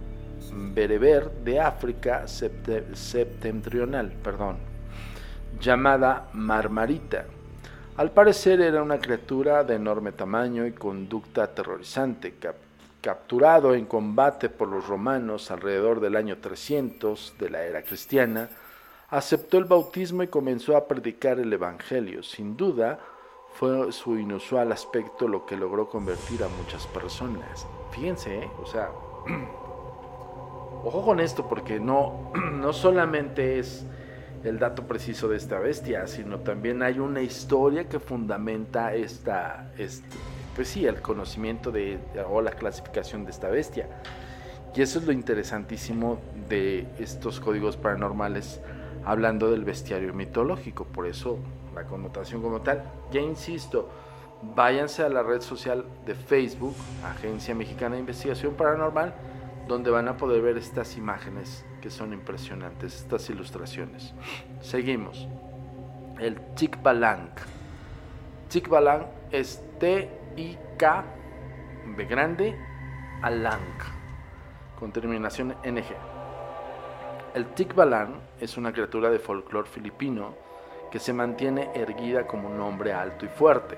bereber 0.51 1.31
de 1.43 1.59
África 1.59 2.25
septentrional, 2.27 4.11
perdón, 4.23 4.57
llamada 5.59 6.27
Marmarita. 6.33 7.25
Al 7.95 8.11
parecer 8.11 8.61
era 8.61 8.81
una 8.81 8.97
criatura 8.97 9.63
de 9.63 9.75
enorme 9.75 10.11
tamaño 10.11 10.65
y 10.65 10.71
conducta 10.71 11.43
aterrorizante, 11.43 12.33
capturado 12.99 13.75
en 13.75 13.85
combate 13.85 14.49
por 14.49 14.67
los 14.67 14.87
romanos 14.87 15.51
alrededor 15.51 15.99
del 15.99 16.15
año 16.15 16.37
300 16.37 17.35
de 17.37 17.49
la 17.51 17.63
era 17.63 17.83
cristiana, 17.83 18.49
aceptó 19.13 19.59
el 19.59 19.65
bautismo 19.65 20.23
y 20.23 20.27
comenzó 20.27 20.75
a 20.75 20.87
predicar 20.87 21.39
el 21.39 21.53
Evangelio. 21.53 22.23
Sin 22.23 22.57
duda, 22.57 22.99
fue 23.53 23.91
su 23.91 24.17
inusual 24.17 24.71
aspecto 24.71 25.27
lo 25.27 25.45
que 25.45 25.55
logró 25.55 25.87
convertir 25.87 26.43
a 26.43 26.47
muchas 26.47 26.87
personas. 26.87 27.67
Fíjense, 27.91 28.39
¿eh? 28.39 28.49
o 28.59 28.65
sea, 28.65 28.89
ojo 30.83 31.05
con 31.05 31.19
esto 31.19 31.47
porque 31.47 31.79
no, 31.79 32.31
no 32.53 32.73
solamente 32.73 33.59
es 33.59 33.85
el 34.43 34.57
dato 34.57 34.87
preciso 34.87 35.27
de 35.27 35.37
esta 35.37 35.59
bestia, 35.59 36.07
sino 36.07 36.39
también 36.39 36.81
hay 36.81 36.97
una 36.97 37.21
historia 37.21 37.87
que 37.87 37.99
fundamenta 37.99 38.95
esta, 38.95 39.71
este, 39.77 40.17
pues 40.55 40.69
sí, 40.69 40.87
el 40.87 41.03
conocimiento 41.03 41.71
de, 41.71 41.99
o 42.27 42.41
la 42.41 42.51
clasificación 42.51 43.25
de 43.25 43.31
esta 43.31 43.49
bestia. 43.49 43.87
Y 44.75 44.81
eso 44.81 44.97
es 44.97 45.05
lo 45.05 45.11
interesantísimo 45.11 46.17
de 46.49 46.87
estos 46.97 47.39
códigos 47.39 47.77
paranormales 47.77 48.59
hablando 49.05 49.51
del 49.51 49.63
bestiario 49.63 50.13
mitológico. 50.13 50.85
Por 50.85 51.07
eso 51.07 51.39
la 51.73 51.83
connotación 51.85 52.41
como 52.41 52.61
tal. 52.61 52.83
Ya 53.11 53.21
insisto, 53.21 53.89
váyanse 54.55 55.03
a 55.03 55.09
la 55.09 55.23
red 55.23 55.41
social 55.41 55.85
de 56.05 56.15
Facebook, 56.15 56.75
Agencia 57.03 57.55
Mexicana 57.55 57.95
de 57.95 58.01
Investigación 58.01 58.53
Paranormal, 58.53 59.13
donde 59.67 59.89
van 59.89 60.07
a 60.07 60.17
poder 60.17 60.41
ver 60.41 60.57
estas 60.57 60.97
imágenes 60.97 61.65
que 61.81 61.89
son 61.89 62.13
impresionantes, 62.13 62.95
estas 62.95 63.29
ilustraciones. 63.29 64.13
Seguimos. 64.61 65.27
El 66.19 66.39
Tikbalang. 66.55 67.31
Tikbalang 68.49 69.07
es 69.31 69.61
T-I-K, 69.79 71.03
B 71.97 72.05
grande, 72.05 72.55
Alang, 73.21 73.59
con 74.79 74.91
terminación 74.91 75.55
NG. 75.63 76.12
El 77.33 77.47
Tikbalang 77.47 78.13
es 78.39 78.57
una 78.57 78.71
criatura 78.71 79.09
de 79.09 79.17
folclore 79.17 79.67
filipino 79.67 80.35
que 80.91 80.99
se 80.99 81.13
mantiene 81.13 81.71
erguida 81.73 82.27
como 82.27 82.47
un 82.47 82.61
hombre 82.61 82.93
alto 82.93 83.25
y 83.25 83.27
fuerte, 83.27 83.75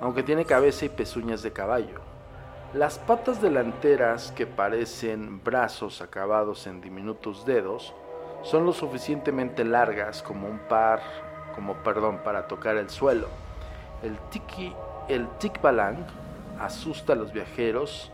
aunque 0.00 0.24
tiene 0.24 0.44
cabeza 0.44 0.86
y 0.86 0.88
pezuñas 0.88 1.44
de 1.44 1.52
caballo. 1.52 2.00
Las 2.74 2.98
patas 2.98 3.40
delanteras, 3.40 4.32
que 4.32 4.44
parecen 4.44 5.40
brazos 5.44 6.02
acabados 6.02 6.66
en 6.66 6.80
diminutos 6.80 7.46
dedos, 7.46 7.94
son 8.42 8.66
lo 8.66 8.72
suficientemente 8.72 9.64
largas 9.64 10.20
como 10.20 10.48
un 10.48 10.58
par, 10.58 11.00
como 11.54 11.74
perdón, 11.84 12.18
para 12.24 12.48
tocar 12.48 12.76
el 12.76 12.90
suelo. 12.90 13.28
El 14.02 14.18
tiki, 14.30 14.74
el 15.06 15.28
tikbalang 15.38 16.04
asusta 16.58 17.12
a 17.12 17.16
los 17.16 17.32
viajeros 17.32 18.10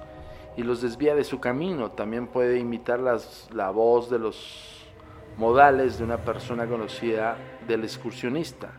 y 0.57 0.63
los 0.63 0.83
desvía 0.83 1.15
de 1.15 1.25
su 1.25 1.41
camino. 1.41 1.91
También 1.91 2.27
puede 2.27 2.59
imitar 2.59 3.01
las, 3.01 3.49
la 3.53 3.71
voz 3.71 4.11
de 4.11 4.19
los 4.19 4.87
modales 5.37 5.99
de 5.99 6.05
una 6.05 6.19
persona 6.19 6.67
conocida 6.67 7.37
del 7.67 7.85
excursionista 7.85 8.73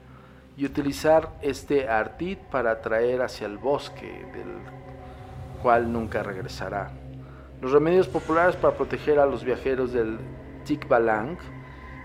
y 0.56 0.66
utilizar 0.66 1.38
este 1.42 1.88
artit 1.88 2.40
para 2.40 2.72
atraer 2.72 3.22
hacia 3.22 3.46
el 3.46 3.58
bosque 3.60 4.26
del 4.34 4.58
cual 5.62 5.92
nunca 5.92 6.24
regresará. 6.24 6.92
Los 7.62 7.72
remedios 7.72 8.08
populares 8.08 8.56
para 8.56 8.76
proteger 8.76 9.20
a 9.20 9.26
los 9.26 9.44
viajeros 9.44 9.94
del 9.94 10.18
Tikbalang 10.66 11.38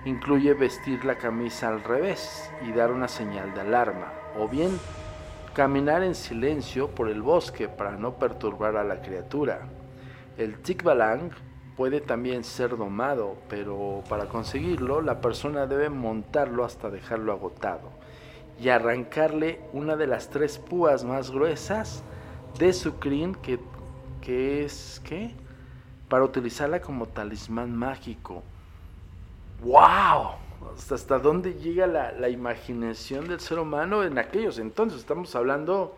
incluye 0.05 0.53
vestir 0.55 1.05
la 1.05 1.17
camisa 1.17 1.69
al 1.69 1.83
revés 1.83 2.51
y 2.67 2.73
dar 2.73 2.91
una 2.91 3.09
señal 3.09 3.55
de 3.55 3.61
alarma, 3.61 4.13
o 4.39 4.49
bien 4.49 4.79
caminar 5.55 6.03
en 6.03 6.15
silencio 6.15 6.89
por 6.89 7.09
el 7.09 7.23
bosque 7.23 7.69
para 7.69 7.97
no 7.97 8.15
perturbar 8.15 8.77
a 8.77 8.85
la 8.85 9.03
criatura. 9.03 9.61
El 10.39 10.57
tikbalang 10.59 11.31
puede 11.77 12.01
también 12.01 12.45
ser 12.45 12.77
domado, 12.77 13.37
pero 13.49 14.03
para 14.09 14.27
conseguirlo 14.27 15.03
la 15.03 15.21
persona 15.21 15.67
debe 15.67 15.91
montarlo 15.91 16.65
hasta 16.65 16.91
dejarlo 16.91 17.33
agotado 17.33 17.91
y 18.61 18.69
arrancarle 18.69 19.61
una 19.73 19.97
de 19.97 20.07
las 20.07 20.31
tres 20.31 20.59
púas 20.59 21.05
más 21.05 21.31
gruesas 21.31 22.03
de 22.59 22.73
su 22.73 22.99
crin 22.99 23.35
que, 23.35 23.59
que 24.21 24.65
es 24.65 25.01
¿qué? 25.05 25.35
para 26.09 26.25
utilizarla 26.25 26.81
como 26.81 27.07
talismán 27.07 27.77
mágico. 27.77 28.43
¡Wow! 29.63 30.42
¿Hasta 30.91 31.19
dónde 31.19 31.55
llega 31.55 31.87
la, 31.87 32.13
la, 32.13 32.29
imaginación 32.29 33.29
del 33.29 33.41
ser 33.41 33.59
humano 33.59 34.05
en 34.05 34.19
aquellos 34.19 34.59
entonces? 34.59 35.01
Estamos 35.01 35.35
hablando, 35.35 35.97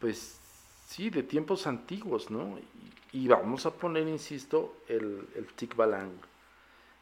pues, 0.00 0.38
sí, 0.86 1.10
de 1.10 1.22
tiempos 1.22 1.66
antiguos, 1.66 2.30
¿no? 2.30 2.58
Y, 3.12 3.28
vamos 3.28 3.66
a 3.66 3.70
poner, 3.70 4.08
insisto, 4.08 4.74
el, 4.88 5.26
el 5.36 5.46
Tikbalang. 5.54 6.12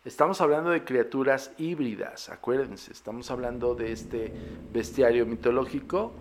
Estamos 0.05 0.41
hablando 0.41 0.71
de 0.71 0.83
criaturas 0.83 1.53
híbridas, 1.59 2.31
acuérdense, 2.31 2.91
estamos 2.91 3.31
hablando 3.31 3.75
de 3.75 3.93
este 3.93 4.33
bestiario 4.73 5.27
mitológico 5.27 6.13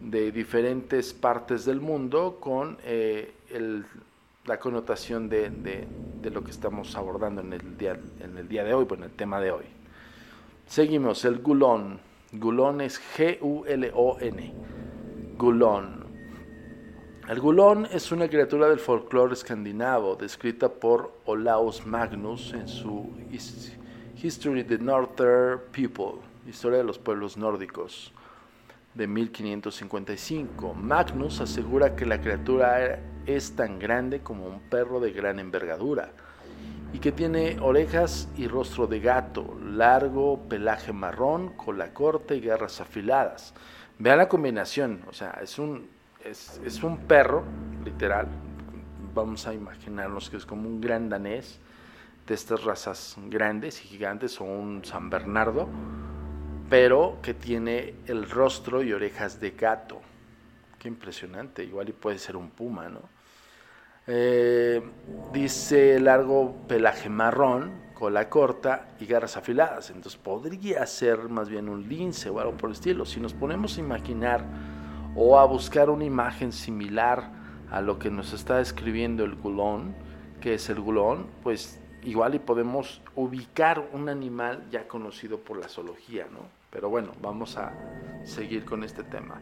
de 0.00 0.32
diferentes 0.32 1.12
partes 1.12 1.66
del 1.66 1.80
mundo 1.80 2.38
con 2.40 2.78
eh, 2.82 3.34
el, 3.50 3.84
la 4.46 4.58
connotación 4.58 5.28
de, 5.28 5.50
de, 5.50 5.86
de, 6.22 6.30
lo 6.30 6.42
que 6.42 6.50
estamos 6.50 6.96
abordando 6.96 7.42
en 7.42 7.52
el 7.52 7.76
día, 7.76 8.00
en 8.20 8.38
el 8.38 8.48
día 8.48 8.64
de 8.64 8.72
hoy, 8.72 8.86
bueno, 8.86 9.04
el 9.04 9.12
tema 9.12 9.38
de 9.38 9.52
hoy. 9.52 9.66
Seguimos, 10.70 11.24
el 11.24 11.40
gulón. 11.40 11.98
Gulón 12.30 12.80
es 12.80 13.00
G-U-L-O-N. 13.16 14.54
Gulón. 15.36 16.06
El 17.28 17.40
gulón 17.40 17.88
es 17.90 18.12
una 18.12 18.28
criatura 18.28 18.68
del 18.68 18.78
folclore 18.78 19.32
escandinavo, 19.32 20.14
descrita 20.14 20.68
por 20.68 21.12
Olaus 21.24 21.84
Magnus 21.84 22.52
en 22.52 22.68
su 22.68 23.10
History 24.22 24.60
of 24.60 24.68
the 24.68 24.78
Northern 24.78 25.60
People, 25.72 26.22
Historia 26.46 26.78
de 26.78 26.84
los 26.84 27.00
Pueblos 27.00 27.36
Nórdicos, 27.36 28.12
de 28.94 29.08
1555. 29.08 30.74
Magnus 30.74 31.40
asegura 31.40 31.96
que 31.96 32.06
la 32.06 32.20
criatura 32.20 33.00
es 33.26 33.56
tan 33.56 33.80
grande 33.80 34.20
como 34.20 34.46
un 34.46 34.60
perro 34.60 35.00
de 35.00 35.10
gran 35.10 35.40
envergadura 35.40 36.12
y 36.92 36.98
que 36.98 37.12
tiene 37.12 37.58
orejas 37.60 38.28
y 38.36 38.48
rostro 38.48 38.86
de 38.86 39.00
gato, 39.00 39.56
largo, 39.62 40.40
pelaje 40.48 40.92
marrón, 40.92 41.50
cola 41.56 41.92
corta 41.94 42.34
y 42.34 42.40
garras 42.40 42.80
afiladas. 42.80 43.54
Vean 43.98 44.18
la 44.18 44.28
combinación, 44.28 45.02
o 45.08 45.12
sea, 45.12 45.38
es 45.42 45.58
un, 45.58 45.88
es, 46.24 46.82
un 46.82 46.98
perro, 46.98 47.44
literal, 47.84 48.26
vamos 49.14 49.46
a 49.46 49.54
imaginarnos 49.54 50.30
que 50.30 50.36
es 50.36 50.46
como 50.46 50.68
un 50.68 50.80
gran 50.80 51.08
danés 51.08 51.60
de 52.26 52.34
estas 52.34 52.64
razas 52.64 53.16
grandes 53.28 53.84
y 53.84 53.88
gigantes 53.88 54.40
o 54.40 54.44
un 54.44 54.84
San 54.84 55.10
Bernardo, 55.10 55.68
pero 56.68 57.18
que 57.22 57.34
tiene 57.34 57.94
el 58.06 58.28
rostro 58.28 58.82
y 58.82 58.92
orejas 58.92 59.40
de 59.40 59.50
gato. 59.52 60.00
Qué 60.78 60.88
impresionante, 60.88 61.62
igual 61.62 61.88
y 61.88 61.92
puede 61.92 62.18
ser 62.18 62.36
un 62.36 62.50
puma, 62.50 62.88
¿no? 62.88 63.19
Eh, 64.06 64.82
dice 65.32 66.00
largo 66.00 66.54
pelaje 66.66 67.08
marrón, 67.08 67.72
cola 67.94 68.28
corta 68.28 68.88
y 68.98 69.06
garras 69.06 69.36
afiladas. 69.36 69.90
Entonces 69.90 70.18
podría 70.20 70.86
ser 70.86 71.28
más 71.28 71.48
bien 71.48 71.68
un 71.68 71.88
lince 71.88 72.30
o 72.30 72.40
algo 72.40 72.56
por 72.56 72.70
el 72.70 72.74
estilo. 72.74 73.04
Si 73.04 73.20
nos 73.20 73.34
ponemos 73.34 73.76
a 73.76 73.80
imaginar 73.80 74.44
o 75.14 75.38
a 75.38 75.44
buscar 75.44 75.90
una 75.90 76.04
imagen 76.04 76.52
similar 76.52 77.30
a 77.70 77.80
lo 77.80 77.98
que 77.98 78.10
nos 78.10 78.32
está 78.32 78.56
describiendo 78.56 79.24
el 79.24 79.34
gulón, 79.34 79.94
que 80.40 80.54
es 80.54 80.70
el 80.70 80.80
gulón, 80.80 81.26
pues 81.42 81.78
igual 82.02 82.34
y 82.34 82.38
podemos 82.38 83.02
ubicar 83.14 83.86
un 83.92 84.08
animal 84.08 84.64
ya 84.70 84.88
conocido 84.88 85.38
por 85.38 85.58
la 85.58 85.68
zoología, 85.68 86.26
¿no? 86.32 86.40
Pero 86.70 86.88
bueno, 86.88 87.12
vamos 87.20 87.56
a 87.56 87.72
seguir 88.24 88.64
con 88.64 88.84
este 88.84 89.02
tema. 89.02 89.40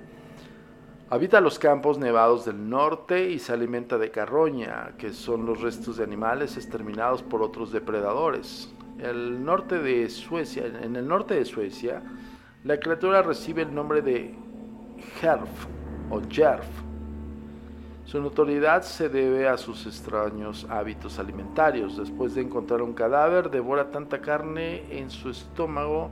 Habita 1.11 1.41
los 1.41 1.59
campos 1.59 1.97
nevados 1.97 2.45
del 2.45 2.69
norte 2.69 3.31
y 3.31 3.39
se 3.39 3.55
alimenta 3.55 3.97
de 3.97 4.11
carroña, 4.11 4.93
que 4.99 5.15
son 5.15 5.47
los 5.47 5.63
restos 5.63 5.97
de 5.97 6.05
animales 6.05 6.59
exterminados 6.59 7.23
por 7.23 7.41
otros 7.41 7.73
depredadores. 7.73 8.71
En 8.99 9.07
el 9.07 9.43
norte 9.43 9.79
de 9.79 10.11
Suecia, 10.11 12.03
la 12.63 12.79
criatura 12.79 13.23
recibe 13.23 13.63
el 13.63 13.75
nombre 13.75 14.03
de 14.03 14.35
Herf 15.23 15.49
o 16.11 16.21
Jerf. 16.29 16.67
Su 18.05 18.21
notoriedad 18.21 18.83
se 18.83 19.09
debe 19.09 19.49
a 19.49 19.57
sus 19.57 19.87
extraños 19.87 20.67
hábitos 20.69 21.19
alimentarios. 21.19 21.97
Después 21.97 22.35
de 22.35 22.43
encontrar 22.43 22.83
un 22.83 22.93
cadáver, 22.93 23.49
devora 23.49 23.91
tanta 23.91 24.21
carne 24.21 24.83
en 24.91 25.09
su 25.09 25.31
estómago 25.31 26.11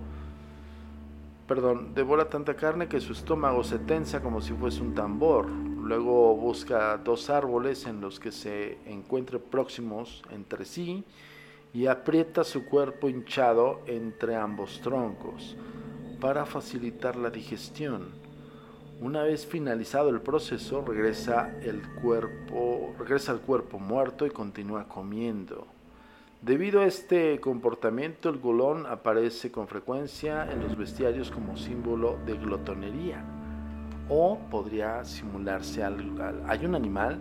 perdón, 1.46 1.94
devora 1.94 2.28
tanta 2.28 2.54
carne 2.54 2.88
que 2.88 3.00
su 3.00 3.12
estómago 3.12 3.62
se 3.62 3.78
tensa 3.78 4.20
como 4.20 4.40
si 4.40 4.52
fuese 4.52 4.82
un 4.82 4.94
tambor. 4.94 5.48
Luego 5.48 6.37
busca 6.37 6.96
dos 6.98 7.30
árboles 7.30 7.87
en 7.87 8.00
los 8.00 8.18
que 8.18 8.32
se 8.32 8.78
encuentre 8.87 9.38
próximos 9.38 10.22
entre 10.30 10.64
sí 10.64 11.04
y 11.72 11.87
aprieta 11.87 12.42
su 12.42 12.64
cuerpo 12.64 13.09
hinchado 13.09 13.82
entre 13.87 14.35
ambos 14.35 14.80
troncos 14.80 15.56
para 16.20 16.46
facilitar 16.46 17.16
la 17.16 17.30
digestión. 17.30 18.09
Una 19.00 19.22
vez 19.22 19.46
finalizado 19.46 20.09
el 20.09 20.22
proceso, 20.22 20.80
regresa, 20.80 21.54
el 21.62 21.82
cuerpo, 22.00 22.94
regresa 22.98 23.32
al 23.32 23.40
cuerpo 23.40 23.78
muerto 23.78 24.26
y 24.26 24.30
continúa 24.30 24.88
comiendo. 24.88 25.75
Debido 26.46 26.82
a 26.82 26.87
este 26.87 27.40
comportamiento, 27.40 28.28
el 28.28 28.38
golón 28.38 28.87
aparece 28.87 29.50
con 29.50 29.66
frecuencia 29.66 30.48
en 30.48 30.62
los 30.62 30.76
bestiarios 30.76 31.28
como 31.28 31.56
símbolo 31.56 32.20
de 32.24 32.35
glotonería 32.35 33.24
o 34.09 34.38
podría 34.48 35.04
simularse 35.04 35.82
al, 35.82 36.44
hay 36.46 36.64
un 36.64 36.76
animal 36.76 37.18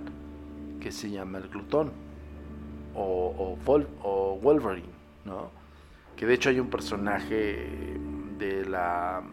que 0.80 0.92
se 0.92 1.10
llama 1.10 1.40
el 1.40 1.50
glutón 1.50 1.92
o, 2.94 3.58
o, 4.04 4.40
Wolverine, 4.44 4.94
¿no? 5.26 5.50
que 6.16 6.28
de 6.28 6.36
hecho 6.36 6.50
hay 6.52 6.60
un 6.60 6.70
personaje 6.70 7.98
de, 8.38 8.64
la, 8.66 9.24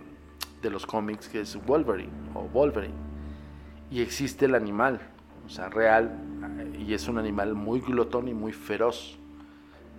de 0.63 0.71
los 0.71 0.87
cómics 0.87 1.29
que 1.29 1.43
es 1.43 1.63
Wolverine 1.67 2.13
o 2.33 2.45
Wolverine 2.45 2.95
y 3.91 4.01
existe 4.01 4.47
el 4.47 4.55
animal, 4.55 5.03
o 5.45 5.51
sea, 5.51 5.69
real, 5.69 6.19
y 6.79 6.95
es 6.95 7.09
un 7.09 7.19
animal 7.19 7.53
muy 7.53 7.81
glotón 7.81 8.29
y 8.29 8.33
muy 8.33 8.55
feroz 8.55 9.19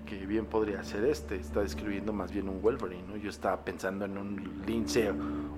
que 0.06 0.26
bien 0.26 0.46
podría 0.46 0.84
ser 0.84 1.06
este. 1.06 1.36
Está 1.36 1.62
describiendo 1.62 2.14
más 2.14 2.32
bien 2.32 2.50
un 2.50 2.62
Wolverine, 2.62 3.04
¿no? 3.08 3.18
Yo 3.18 3.30
estaba 3.30 3.64
pensando 3.64 4.06
en 4.06 4.18
un 4.18 4.64
lince 4.66 5.12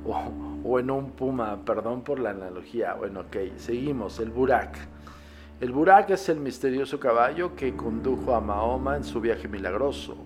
o, 0.06 0.80
en 0.80 0.92
un 0.92 1.12
puma, 1.12 1.64
perdón 1.66 2.04
por 2.04 2.20
la 2.20 2.32
analogía. 2.32 2.94
Bueno, 2.94 3.22
ok, 3.22 3.58
seguimos. 3.58 4.20
El 4.20 4.30
Burak. 4.30 4.78
El 5.60 5.72
Burak 5.72 6.10
es 6.10 6.28
el 6.30 6.40
misterioso 6.40 7.00
caballo 7.00 7.56
que 7.56 7.76
condujo 7.76 8.36
a 8.36 8.42
Mahoma 8.42 8.98
en 8.98 9.04
su 9.04 9.22
viaje 9.22 9.48
milagroso, 9.48 10.18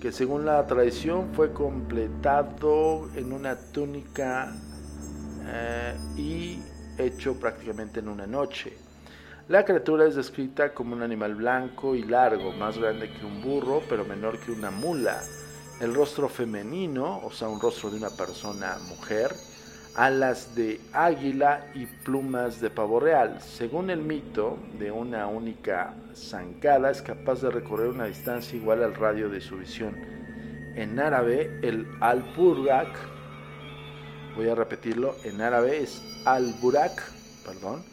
que 0.00 0.12
según 0.12 0.46
la 0.46 0.66
tradición 0.66 1.28
fue 1.34 1.52
completado 1.52 3.08
en 3.14 3.32
una 3.32 3.56
túnica 3.56 4.52
eh, 5.46 5.94
y 6.16 6.62
hecho 6.96 7.38
prácticamente 7.38 8.00
en 8.00 8.08
una 8.08 8.26
noche. 8.26 8.76
La 9.52 9.66
criatura 9.66 10.06
es 10.06 10.14
descrita 10.14 10.72
como 10.72 10.96
un 10.96 11.02
animal 11.02 11.34
blanco 11.34 11.94
y 11.94 12.04
largo, 12.04 12.52
más 12.52 12.78
grande 12.78 13.12
que 13.12 13.26
un 13.26 13.42
burro, 13.42 13.82
pero 13.86 14.02
menor 14.02 14.40
que 14.40 14.50
una 14.50 14.70
mula. 14.70 15.22
El 15.78 15.92
rostro 15.92 16.30
femenino, 16.30 17.18
o 17.22 17.30
sea, 17.30 17.48
un 17.48 17.60
rostro 17.60 17.90
de 17.90 17.98
una 17.98 18.08
persona 18.08 18.78
mujer, 18.88 19.30
alas 19.94 20.54
de 20.54 20.80
águila 20.94 21.66
y 21.74 21.84
plumas 21.84 22.62
de 22.62 22.70
pavo 22.70 22.98
real. 22.98 23.42
Según 23.42 23.90
el 23.90 24.00
mito, 24.00 24.56
de 24.78 24.90
una 24.90 25.26
única 25.26 25.96
zancada 26.14 26.90
es 26.90 27.02
capaz 27.02 27.42
de 27.42 27.50
recorrer 27.50 27.88
una 27.88 28.06
distancia 28.06 28.56
igual 28.56 28.82
al 28.82 28.94
radio 28.94 29.28
de 29.28 29.42
su 29.42 29.58
visión. 29.58 29.94
En 30.76 30.98
árabe, 30.98 31.60
el 31.62 31.86
al-burak, 32.00 32.88
voy 34.34 34.48
a 34.48 34.54
repetirlo, 34.54 35.14
en 35.24 35.42
árabe 35.42 35.82
es 35.82 36.02
al-burak, 36.24 37.02
perdón, 37.44 37.91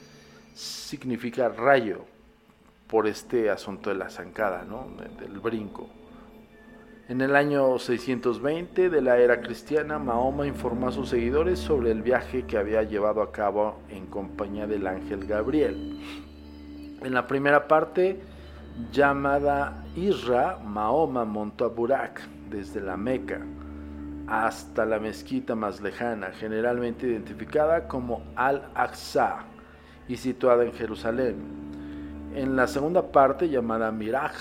significa 0.53 1.49
rayo 1.49 2.05
por 2.87 3.07
este 3.07 3.49
asunto 3.49 3.89
de 3.89 3.95
la 3.95 4.09
zancada, 4.09 4.63
¿no? 4.63 4.87
del 5.19 5.39
brinco. 5.39 5.89
En 7.07 7.21
el 7.21 7.35
año 7.35 7.79
620 7.79 8.89
de 8.89 9.01
la 9.01 9.17
era 9.17 9.41
cristiana, 9.41 9.97
Mahoma 9.97 10.45
informó 10.45 10.89
a 10.89 10.91
sus 10.91 11.09
seguidores 11.09 11.59
sobre 11.59 11.91
el 11.91 12.03
viaje 12.03 12.45
que 12.45 12.57
había 12.57 12.83
llevado 12.83 13.21
a 13.21 13.31
cabo 13.31 13.79
en 13.89 14.05
compañía 14.05 14.67
del 14.67 14.85
ángel 14.85 15.25
Gabriel. 15.25 15.99
En 17.01 17.13
la 17.13 17.25
primera 17.25 17.67
parte, 17.67 18.19
llamada 18.91 19.83
Isra, 19.95 20.59
Mahoma 20.63 21.25
montó 21.25 21.65
a 21.65 21.69
Burak, 21.69 22.21
desde 22.49 22.81
la 22.81 22.97
Meca 22.97 23.41
hasta 24.29 24.85
la 24.85 24.99
mezquita 24.99 25.55
más 25.55 25.81
lejana, 25.81 26.31
generalmente 26.31 27.07
identificada 27.07 27.87
como 27.87 28.23
Al-Aqsa 28.35 29.39
y 30.09 30.17
situada 30.17 30.65
en 30.65 30.73
Jerusalén. 30.73 31.35
En 32.35 32.57
la 32.57 32.67
segunda 32.67 33.11
parte, 33.11 33.47
llamada 33.47 33.91
Miraj, 33.91 34.33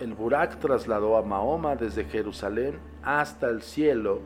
el 0.00 0.14
Burak 0.14 0.58
trasladó 0.58 1.16
a 1.16 1.22
Mahoma 1.22 1.76
desde 1.76 2.04
Jerusalén 2.06 2.78
hasta 3.04 3.48
el 3.48 3.62
cielo 3.62 4.20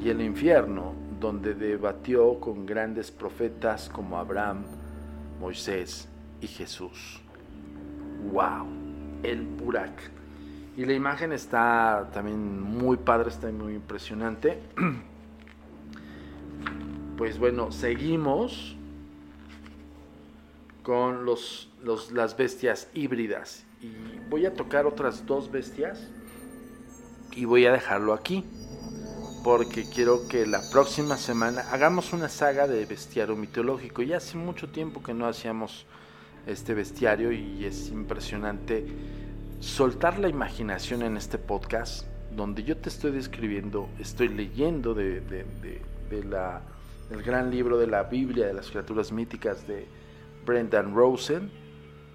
y 0.00 0.10
el 0.10 0.20
infierno, 0.20 0.92
donde 1.20 1.54
debatió 1.54 2.38
con 2.40 2.66
grandes 2.66 3.10
profetas 3.10 3.88
como 3.88 4.18
Abraham, 4.18 4.64
Moisés 5.40 6.08
y 6.40 6.48
Jesús. 6.48 7.22
¡Wow! 8.32 8.66
El 9.22 9.42
Burak. 9.42 10.10
Y 10.76 10.84
la 10.84 10.92
imagen 10.92 11.32
está 11.32 12.10
también 12.12 12.60
muy 12.60 12.98
padre, 12.98 13.30
está 13.30 13.50
muy 13.50 13.74
impresionante. 13.74 14.60
Pues 17.16 17.38
bueno, 17.38 17.72
seguimos 17.72 18.75
con 20.86 21.24
los, 21.24 21.68
las 22.12 22.36
bestias 22.36 22.86
híbridas. 22.94 23.64
Y 23.82 23.90
voy 24.30 24.46
a 24.46 24.54
tocar 24.54 24.86
otras 24.86 25.26
dos 25.26 25.50
bestias 25.50 25.98
y 27.32 27.44
voy 27.44 27.66
a 27.66 27.72
dejarlo 27.72 28.12
aquí. 28.12 28.44
Porque 29.42 29.84
quiero 29.92 30.28
que 30.28 30.46
la 30.46 30.60
próxima 30.70 31.16
semana 31.16 31.62
hagamos 31.72 32.12
una 32.12 32.28
saga 32.28 32.68
de 32.68 32.86
bestiario 32.86 33.34
mitológico. 33.34 34.02
Ya 34.02 34.18
hace 34.18 34.36
mucho 34.36 34.68
tiempo 34.68 35.02
que 35.02 35.12
no 35.12 35.26
hacíamos 35.26 35.86
este 36.46 36.72
bestiario 36.72 37.32
y 37.32 37.64
es 37.64 37.88
impresionante 37.88 38.86
soltar 39.58 40.20
la 40.20 40.28
imaginación 40.28 41.02
en 41.02 41.16
este 41.16 41.36
podcast, 41.38 42.06
donde 42.30 42.62
yo 42.62 42.76
te 42.76 42.90
estoy 42.90 43.10
describiendo, 43.10 43.88
estoy 43.98 44.28
leyendo 44.28 44.94
de, 44.94 45.20
la, 46.30 46.62
del 47.10 47.24
gran 47.24 47.50
libro 47.50 47.76
de 47.76 47.88
la 47.88 48.04
Biblia 48.04 48.46
de 48.46 48.54
las 48.54 48.70
criaturas 48.70 49.10
míticas 49.10 49.66
de 49.66 50.05
Brendan 50.46 50.94
Rosen, 50.94 51.50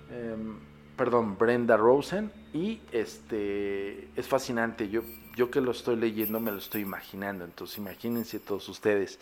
em, 0.10 0.58
perdón, 0.98 1.38
Brenda 1.38 1.78
Rosen, 1.78 2.32
y 2.54 2.82
este 2.92 4.08
es 4.16 4.28
fascinante. 4.28 4.90
Yo, 4.90 5.02
yo 5.36 5.52
que 5.52 5.62
lo 5.62 5.72
estoy 5.72 5.98
leyendo 5.98 6.40
me 6.40 6.52
lo 6.52 6.58
estoy 6.58 6.82
imaginando, 6.82 7.46
entonces 7.46 7.78
imagínense 7.78 8.40
todos 8.40 8.68
ustedes. 8.70 9.20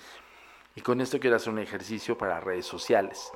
Y 0.75 0.81
con 0.81 1.01
esto 1.01 1.19
quiero 1.19 1.35
hacer 1.35 1.51
un 1.51 1.59
ejercicio 1.59 2.17
para 2.17 2.39
redes 2.39 2.65
sociales. 2.65 3.31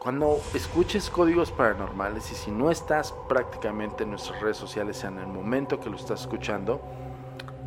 Cuando 0.00 0.40
escuches 0.54 1.10
códigos 1.10 1.50
paranormales 1.50 2.30
y 2.30 2.34
si 2.34 2.50
no 2.50 2.70
estás 2.70 3.12
prácticamente 3.28 4.04
en 4.04 4.10
nuestras 4.10 4.40
redes 4.40 4.56
sociales 4.56 5.02
en 5.02 5.18
el 5.18 5.26
momento 5.26 5.80
que 5.80 5.90
lo 5.90 5.96
estás 5.96 6.20
escuchando, 6.20 6.80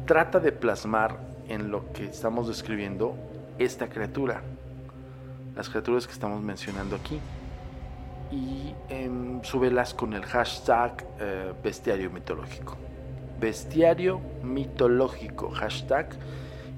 trata 0.05 0.39
de 0.39 0.51
plasmar 0.51 1.19
en 1.47 1.71
lo 1.71 1.91
que 1.91 2.05
estamos 2.05 2.47
describiendo 2.47 3.15
esta 3.59 3.89
criatura, 3.89 4.43
las 5.55 5.69
criaturas 5.69 6.07
que 6.07 6.13
estamos 6.13 6.41
mencionando 6.41 6.95
aquí, 6.95 7.19
y 8.31 8.73
eh, 8.89 9.39
súbelas 9.43 9.93
con 9.93 10.13
el 10.13 10.23
hashtag 10.25 11.05
eh, 11.19 11.53
bestiario 11.61 12.09
mitológico. 12.09 12.77
Bestiario 13.39 14.21
mitológico, 14.43 15.51
hashtag, 15.51 16.09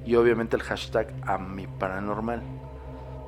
y 0.05 0.15
obviamente 0.15 0.55
el 0.55 0.63
hashtag 0.63 1.13
a 1.23 1.37
mi 1.37 1.67
paranormal. 1.67 2.41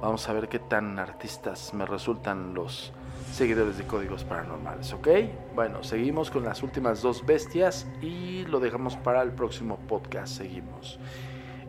Vamos 0.01 0.27
a 0.27 0.33
ver 0.33 0.49
qué 0.49 0.59
tan 0.59 0.99
artistas 0.99 1.73
me 1.73 1.85
resultan 1.85 2.53
los 2.53 2.91
seguidores 3.31 3.77
de 3.77 3.85
códigos 3.85 4.23
paranormales, 4.23 4.93
¿ok? 4.93 5.07
Bueno, 5.55 5.83
seguimos 5.83 6.31
con 6.31 6.43
las 6.43 6.63
últimas 6.63 7.01
dos 7.01 7.25
bestias 7.25 7.87
y 8.01 8.45
lo 8.45 8.59
dejamos 8.59 8.95
para 8.97 9.21
el 9.21 9.31
próximo 9.31 9.77
podcast. 9.87 10.37
Seguimos. 10.37 10.99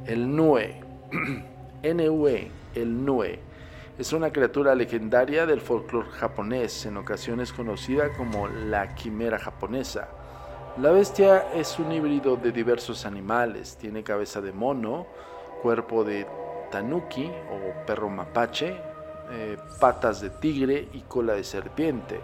El 0.07 0.35
Nue, 0.35 0.81
N-U-E, 1.83 2.51
el 2.75 3.05
Nue, 3.05 3.41
es 3.99 4.13
una 4.13 4.31
criatura 4.31 4.75
legendaria 4.75 5.47
del 5.47 5.63
folclore 5.63 6.11
japonés, 6.11 6.85
en 6.85 6.99
ocasiones 6.99 7.53
conocida 7.53 8.13
como 8.13 8.47
la 8.47 8.95
quimera 8.95 9.39
japonesa. 9.39 10.09
La 10.77 10.91
bestia 10.91 11.51
es 11.55 11.79
un 11.79 11.91
híbrido 11.91 12.37
de 12.37 12.53
diversos 12.53 13.07
animales, 13.07 13.79
tiene 13.79 14.03
cabeza 14.03 14.43
de 14.43 14.53
mono, 14.53 15.07
cuerpo 15.63 16.05
de 16.05 16.27
tanuki 16.71 17.25
o 17.25 17.87
perro 17.87 18.11
mapache, 18.11 18.77
eh, 19.31 19.57
patas 19.81 20.21
de 20.21 20.29
tigre 20.29 20.89
y 20.93 21.01
cola 21.01 21.33
de 21.33 21.45
serpiente. 21.45 22.21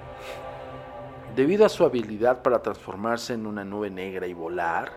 Debido 1.34 1.64
a 1.64 1.70
su 1.70 1.86
habilidad 1.86 2.42
para 2.42 2.60
transformarse 2.60 3.32
en 3.32 3.46
una 3.46 3.64
nube 3.64 3.88
negra 3.88 4.26
y 4.26 4.34
volar, 4.34 4.92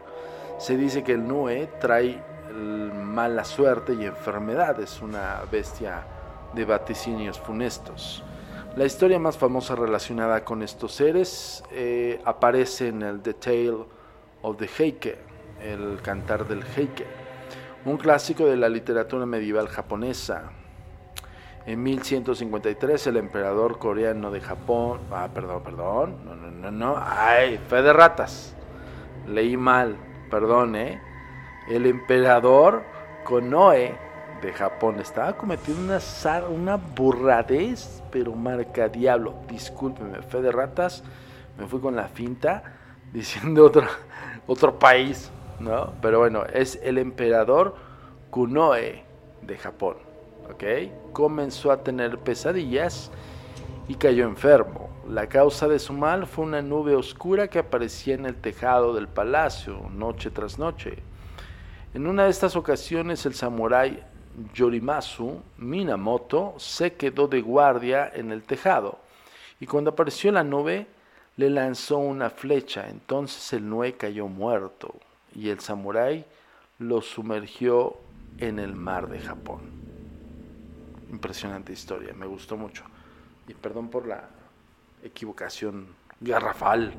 se 0.57 0.75
dice 0.75 1.05
que 1.05 1.13
el 1.13 1.25
nue 1.25 1.69
trae 1.79 2.21
mala 2.53 3.45
suerte 3.45 3.93
y 3.93 4.05
enfermedades, 4.05 5.01
una 5.01 5.41
bestia 5.49 6.05
de 6.55 6.65
vaticinios 6.65 7.39
funestos. 7.39 8.23
La 8.75 8.85
historia 8.85 9.19
más 9.19 9.37
famosa 9.37 9.75
relacionada 9.75 10.43
con 10.43 10.61
estos 10.63 10.93
seres 10.93 11.63
eh, 11.71 12.19
aparece 12.25 12.89
en 12.89 13.03
el 13.03 13.21
The 13.21 13.33
Tale 13.35 13.85
of 14.41 14.57
the 14.57 14.67
Heike, 14.67 15.17
el 15.61 16.01
cantar 16.01 16.47
del 16.47 16.63
Heike, 16.63 17.05
un 17.85 17.97
clásico 17.97 18.45
de 18.45 18.57
la 18.57 18.67
literatura 18.67 19.25
medieval 19.25 19.67
japonesa. 19.67 20.51
En 21.65 21.81
1153 21.81 23.07
el 23.07 23.17
emperador 23.17 23.79
coreano 23.79 24.29
de 24.29 24.41
Japón, 24.41 24.99
ah, 25.11 25.29
perdón, 25.33 25.63
perdón, 25.63 26.25
no, 26.25 26.35
no, 26.35 26.51
no, 26.51 26.71
no, 26.71 26.95
ay, 26.97 27.57
fe 27.69 27.81
de 27.81 27.93
ratas, 27.93 28.55
leí 29.27 29.57
mal, 29.57 29.95
perdón, 30.29 30.75
¿eh? 30.75 31.01
El 31.69 31.85
emperador 31.85 32.83
Konoe 33.23 34.04
de 34.41 34.53
Japón 34.53 34.99
estaba 34.99 35.37
cometiendo 35.37 35.83
una, 35.83 36.47
una 36.47 36.75
burradez, 36.75 38.01
pero 38.11 38.33
marca 38.33 38.87
diablo, 38.87 39.35
discúlpeme, 39.47 40.21
fe 40.21 40.41
de 40.41 40.51
ratas, 40.51 41.03
me 41.57 41.67
fui 41.67 41.79
con 41.79 41.95
la 41.95 42.07
finta 42.07 42.63
diciendo 43.13 43.65
otro, 43.65 43.87
otro 44.47 44.77
país, 44.77 45.31
¿no? 45.59 45.93
Pero 46.01 46.19
bueno, 46.19 46.43
es 46.45 46.79
el 46.83 46.97
emperador 46.97 47.75
Kunoe 48.29 49.03
de 49.41 49.57
Japón, 49.57 49.97
¿ok? 50.51 51.11
Comenzó 51.13 51.71
a 51.71 51.83
tener 51.83 52.19
pesadillas 52.19 53.11
y 53.87 53.95
cayó 53.95 54.25
enfermo. 54.25 54.89
La 55.07 55.27
causa 55.27 55.67
de 55.67 55.79
su 55.79 55.93
mal 55.93 56.25
fue 56.25 56.45
una 56.45 56.61
nube 56.61 56.95
oscura 56.95 57.47
que 57.47 57.59
aparecía 57.59 58.15
en 58.15 58.25
el 58.25 58.35
tejado 58.35 58.93
del 58.93 59.07
palacio 59.07 59.89
noche 59.91 60.31
tras 60.31 60.57
noche. 60.57 61.03
En 61.93 62.07
una 62.07 62.25
de 62.25 62.31
estas 62.31 62.55
ocasiones 62.55 63.25
el 63.25 63.35
samurái 63.35 64.03
Yorimasu 64.53 65.41
Minamoto 65.57 66.55
se 66.57 66.93
quedó 66.93 67.27
de 67.27 67.41
guardia 67.41 68.11
en 68.13 68.31
el 68.31 68.43
tejado 68.43 68.99
y 69.59 69.65
cuando 69.65 69.91
apareció 69.91 70.31
la 70.31 70.43
nube 70.43 70.87
le 71.37 71.49
lanzó 71.49 71.97
una 71.97 72.29
flecha. 72.29 72.87
Entonces 72.89 73.53
el 73.53 73.69
Nue 73.69 73.93
cayó 73.93 74.27
muerto 74.27 74.95
y 75.33 75.49
el 75.49 75.59
samurái 75.59 76.25
lo 76.79 77.01
sumergió 77.01 77.97
en 78.37 78.59
el 78.59 78.75
mar 78.75 79.07
de 79.07 79.19
Japón. 79.19 79.61
Impresionante 81.09 81.73
historia, 81.73 82.13
me 82.13 82.25
gustó 82.25 82.57
mucho. 82.57 82.83
Y 83.47 83.53
perdón 83.53 83.89
por 83.89 84.07
la 84.07 84.27
equivocación 85.03 85.87
garrafal. 86.19 86.93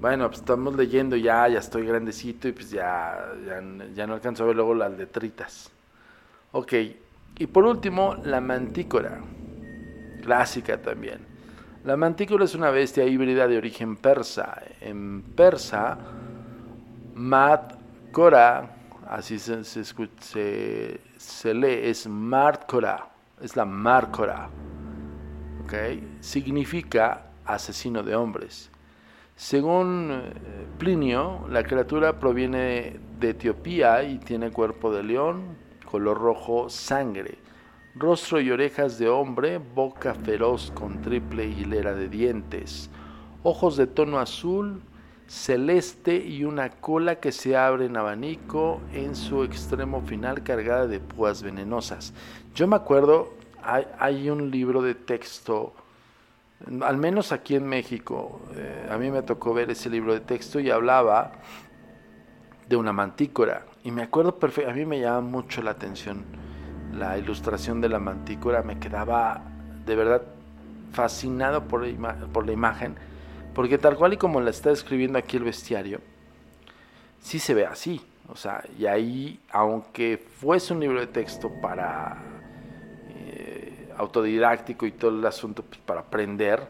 Bueno, 0.00 0.28
pues 0.28 0.40
estamos 0.40 0.74
leyendo 0.76 1.16
ya, 1.16 1.48
ya 1.48 1.58
estoy 1.58 1.86
grandecito 1.86 2.48
y 2.48 2.52
pues 2.52 2.70
ya, 2.70 3.32
ya, 3.46 3.62
ya 3.94 4.06
no 4.06 4.14
alcanzo 4.14 4.44
a 4.44 4.46
ver 4.46 4.56
luego 4.56 4.74
las 4.74 4.92
letritas. 4.96 5.70
Ok, 6.52 6.72
y 7.38 7.46
por 7.46 7.64
último, 7.64 8.16
la 8.24 8.40
mantícora, 8.40 9.20
clásica 10.22 10.82
también. 10.82 11.20
La 11.84 11.96
mantícora 11.96 12.44
es 12.44 12.54
una 12.56 12.70
bestia 12.70 13.04
híbrida 13.04 13.46
de 13.46 13.56
origen 13.56 13.96
persa. 13.96 14.60
En 14.80 15.22
persa, 15.22 15.96
Mat 17.14 17.74
Kora, 18.10 18.76
así 19.08 19.38
se, 19.38 19.62
se, 19.62 21.00
se, 21.16 21.54
lee, 21.54 21.88
es 21.88 22.08
Markora, 22.08 23.08
es 23.40 23.54
la 23.54 23.64
Markora. 23.64 24.50
¿okay? 25.64 26.16
Significa 26.20 27.26
asesino 27.44 28.02
de 28.02 28.16
hombres. 28.16 28.70
Según 29.36 30.10
eh, 30.10 30.66
Plinio, 30.78 31.46
la 31.48 31.62
criatura 31.62 32.18
proviene 32.18 32.98
de 33.20 33.30
Etiopía 33.30 34.02
y 34.02 34.18
tiene 34.18 34.50
cuerpo 34.50 34.92
de 34.92 35.02
león, 35.02 35.56
color 35.90 36.18
rojo 36.18 36.70
sangre, 36.70 37.38
rostro 37.94 38.40
y 38.40 38.50
orejas 38.50 38.98
de 38.98 39.08
hombre, 39.08 39.58
boca 39.58 40.14
feroz 40.14 40.70
con 40.74 41.02
triple 41.02 41.46
hilera 41.46 41.94
de 41.94 42.08
dientes, 42.08 42.90
ojos 43.42 43.76
de 43.76 43.86
tono 43.86 44.18
azul, 44.18 44.82
celeste 45.26 46.16
y 46.16 46.44
una 46.44 46.70
cola 46.70 47.20
que 47.20 47.32
se 47.32 47.56
abre 47.56 47.86
en 47.86 47.96
abanico 47.96 48.80
en 48.92 49.14
su 49.14 49.44
extremo 49.44 50.02
final 50.02 50.42
cargada 50.42 50.86
de 50.86 51.00
púas 51.00 51.42
venenosas. 51.42 52.12
Yo 52.54 52.66
me 52.66 52.76
acuerdo, 52.76 53.34
hay, 53.62 54.28
un 54.28 54.50
libro 54.50 54.82
de 54.82 54.94
texto, 54.94 55.72
al 56.82 56.96
menos 56.96 57.30
aquí 57.30 57.54
en 57.54 57.66
México, 57.66 58.40
eh, 58.56 58.88
a 58.90 58.96
mí 58.96 59.10
me 59.10 59.22
tocó 59.22 59.54
ver 59.54 59.70
ese 59.70 59.88
libro 59.88 60.14
de 60.14 60.20
texto 60.20 60.58
y 60.58 60.70
hablaba 60.70 61.32
de 62.68 62.76
una 62.76 62.92
mantícora. 62.92 63.66
Y 63.82 63.90
me 63.90 64.02
acuerdo 64.02 64.38
perfecto, 64.38 64.70
a 64.70 64.74
mí 64.74 64.84
me 64.84 65.00
llama 65.00 65.22
mucho 65.22 65.62
la 65.62 65.72
atención 65.72 66.24
la 66.92 67.18
ilustración 67.18 67.80
de 67.80 67.88
la 67.88 67.98
mantícora, 67.98 68.62
me 68.62 68.78
quedaba 68.78 69.42
de 69.86 69.96
verdad 69.96 70.22
fascinado 70.92 71.64
por 71.68 71.86
la, 71.86 72.14
por 72.32 72.46
la 72.46 72.52
imagen, 72.52 72.96
porque 73.54 73.78
tal 73.78 73.96
cual 73.96 74.14
y 74.14 74.16
como 74.16 74.40
la 74.40 74.50
está 74.50 74.70
escribiendo 74.70 75.18
aquí 75.18 75.36
el 75.36 75.44
bestiario, 75.44 76.00
sí 77.20 77.38
se 77.38 77.54
ve 77.54 77.66
así. 77.66 78.00
O 78.28 78.36
sea, 78.36 78.62
y 78.78 78.86
ahí, 78.86 79.40
aunque 79.50 80.16
fuese 80.38 80.72
un 80.72 80.80
libro 80.80 81.00
de 81.00 81.08
texto 81.08 81.50
para 81.60 82.16
eh, 83.08 83.92
autodidáctico 83.96 84.86
y 84.86 84.92
todo 84.92 85.10
el 85.10 85.26
asunto 85.26 85.64
pues, 85.64 85.80
para 85.80 86.00
aprender, 86.00 86.62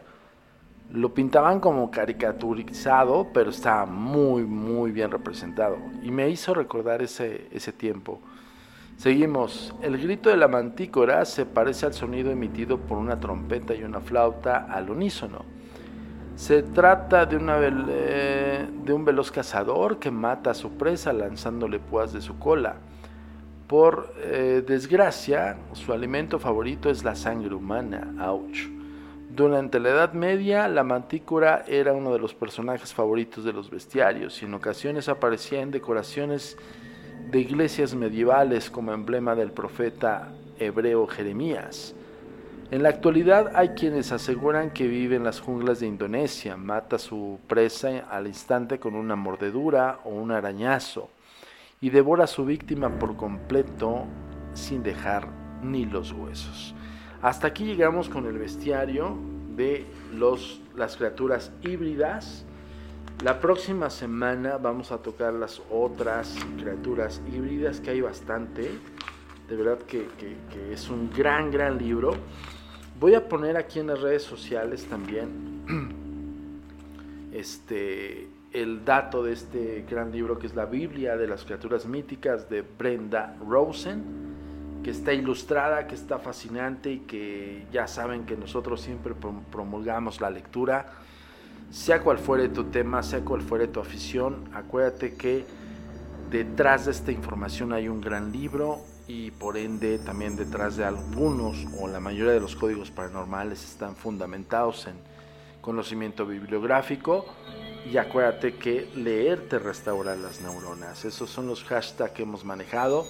lo 0.93 1.13
pintaban 1.13 1.59
como 1.59 1.89
caricaturizado, 1.89 3.27
pero 3.33 3.49
estaba 3.49 3.85
muy, 3.85 4.43
muy 4.43 4.91
bien 4.91 5.11
representado. 5.11 5.77
Y 6.03 6.11
me 6.11 6.29
hizo 6.29 6.53
recordar 6.53 7.01
ese, 7.01 7.47
ese 7.51 7.71
tiempo. 7.71 8.19
Seguimos. 8.97 9.73
El 9.81 9.97
grito 9.97 10.29
de 10.29 10.37
la 10.37 10.47
mantícora 10.47 11.25
se 11.25 11.45
parece 11.45 11.85
al 11.85 11.93
sonido 11.93 12.29
emitido 12.29 12.77
por 12.77 12.97
una 12.97 13.19
trompeta 13.19 13.73
y 13.73 13.83
una 13.83 13.99
flauta 13.99 14.67
al 14.69 14.89
unísono. 14.89 15.43
Se 16.35 16.63
trata 16.63 17.25
de, 17.25 17.39
de 18.83 18.93
un 18.93 19.05
veloz 19.05 19.31
cazador 19.31 19.97
que 19.97 20.11
mata 20.11 20.51
a 20.51 20.53
su 20.53 20.71
presa 20.71 21.13
lanzándole 21.13 21.79
púas 21.79 22.13
de 22.13 22.21
su 22.21 22.37
cola. 22.37 22.75
Por 23.67 24.13
eh, 24.17 24.63
desgracia, 24.67 25.57
su 25.73 25.93
alimento 25.93 26.39
favorito 26.39 26.89
es 26.89 27.03
la 27.03 27.15
sangre 27.15 27.55
humana. 27.55 28.13
Ouch. 28.19 28.80
Durante 29.35 29.79
la 29.79 29.91
Edad 29.91 30.11
Media, 30.11 30.67
la 30.67 30.83
mantícora 30.83 31.63
era 31.65 31.93
uno 31.93 32.11
de 32.11 32.19
los 32.19 32.33
personajes 32.33 32.93
favoritos 32.93 33.45
de 33.45 33.53
los 33.53 33.69
bestiarios 33.69 34.41
y 34.41 34.45
en 34.45 34.53
ocasiones 34.53 35.07
aparecía 35.07 35.61
en 35.61 35.71
decoraciones 35.71 36.57
de 37.29 37.39
iglesias 37.39 37.95
medievales 37.95 38.69
como 38.69 38.91
emblema 38.91 39.33
del 39.33 39.53
profeta 39.53 40.33
hebreo 40.59 41.07
Jeremías. 41.07 41.95
En 42.71 42.83
la 42.83 42.89
actualidad 42.89 43.53
hay 43.55 43.69
quienes 43.69 44.11
aseguran 44.11 44.71
que 44.71 44.89
vive 44.89 45.15
en 45.15 45.23
las 45.23 45.39
junglas 45.39 45.79
de 45.79 45.87
Indonesia, 45.87 46.57
mata 46.57 46.97
a 46.97 46.99
su 46.99 47.39
presa 47.47 48.05
al 48.09 48.27
instante 48.27 48.79
con 48.79 48.95
una 48.95 49.15
mordedura 49.15 50.01
o 50.03 50.09
un 50.09 50.31
arañazo 50.31 51.09
y 51.79 51.89
devora 51.89 52.25
a 52.25 52.27
su 52.27 52.43
víctima 52.43 52.89
por 52.99 53.15
completo 53.15 54.03
sin 54.53 54.83
dejar 54.83 55.29
ni 55.63 55.85
los 55.85 56.11
huesos. 56.11 56.75
Hasta 57.21 57.47
aquí 57.47 57.65
llegamos 57.65 58.09
con 58.09 58.25
el 58.25 58.37
bestiario 58.37 59.17
de 59.55 59.85
los, 60.13 60.61
las 60.75 60.97
criaturas 60.97 61.51
híbridas 61.61 62.45
la 63.23 63.39
próxima 63.39 63.91
semana 63.91 64.57
vamos 64.57 64.91
a 64.91 64.97
tocar 64.97 65.31
las 65.31 65.61
otras 65.69 66.35
criaturas 66.57 67.21
híbridas, 67.31 67.79
que 67.79 67.91
hay 67.91 68.01
bastante. 68.01 68.71
De 69.47 69.55
verdad 69.55 69.77
que, 69.77 70.07
es 70.71 70.89
un 70.89 71.11
gran, 71.15 71.51
gran 71.51 71.77
libro. 71.77 72.15
Voy 72.99 73.13
a 73.13 73.29
poner 73.29 73.57
aquí 73.57 73.79
en 73.79 73.87
las 73.87 74.01
redes 74.01 74.23
sociales 74.23 74.87
también 74.87 75.29
este, 77.31 78.27
el 78.53 78.83
dato 78.85 79.21
de 79.21 79.33
este 79.33 79.85
gran 79.87 80.11
libro 80.11 80.39
que 80.39 80.47
es 80.47 80.55
la 80.55 80.65
Biblia 80.65 81.15
de 81.15 81.27
las 81.27 81.45
criaturas 81.45 81.85
míticas 81.85 82.49
de 82.49 82.63
Brenda 82.63 83.37
Rosen, 83.47 84.20
que 84.83 84.91
está 84.91 85.13
ilustrada, 85.13 85.87
que 85.87 85.95
está 85.95 86.19
fascinante 86.19 86.91
y 86.91 86.99
que 86.99 87.65
ya 87.71 87.87
saben 87.87 88.25
que 88.25 88.35
nosotros 88.35 88.81
siempre 88.81 89.13
promulgamos 89.51 90.21
la 90.21 90.29
lectura 90.29 90.85
sea 91.71 92.01
cual 92.01 92.19
fuere 92.19 92.49
tu 92.49 92.65
tema, 92.65 93.01
sea 93.01 93.21
cual 93.21 93.41
fuere 93.41 93.67
tu 93.67 93.79
afición, 93.79 94.49
acuérdate 94.53 95.15
que 95.15 95.45
detrás 96.29 96.85
de 96.85 96.91
esta 96.91 97.11
información 97.11 97.71
hay 97.71 97.87
un 97.87 98.01
gran 98.01 98.31
libro 98.31 98.79
y 99.07 99.31
por 99.31 99.57
ende 99.57 99.97
también 99.99 100.35
detrás 100.35 100.75
de 100.75 100.83
algunos 100.83 101.65
o 101.79 101.87
la 101.87 101.99
mayoría 101.99 102.33
de 102.33 102.39
los 102.41 102.55
códigos 102.55 102.91
paranormales 102.91 103.63
están 103.63 103.95
fundamentados 103.95 104.87
en 104.87 104.95
conocimiento 105.61 106.25
bibliográfico 106.25 107.25
y 107.89 107.97
acuérdate 107.97 108.55
que 108.55 108.89
leer 108.95 109.47
te 109.47 109.57
restaura 109.57 110.15
las 110.15 110.41
neuronas. 110.41 111.05
Esos 111.05 111.29
son 111.29 111.47
los 111.47 111.63
hashtags 111.63 112.11
que 112.11 112.23
hemos 112.23 112.43
manejado. 112.43 113.05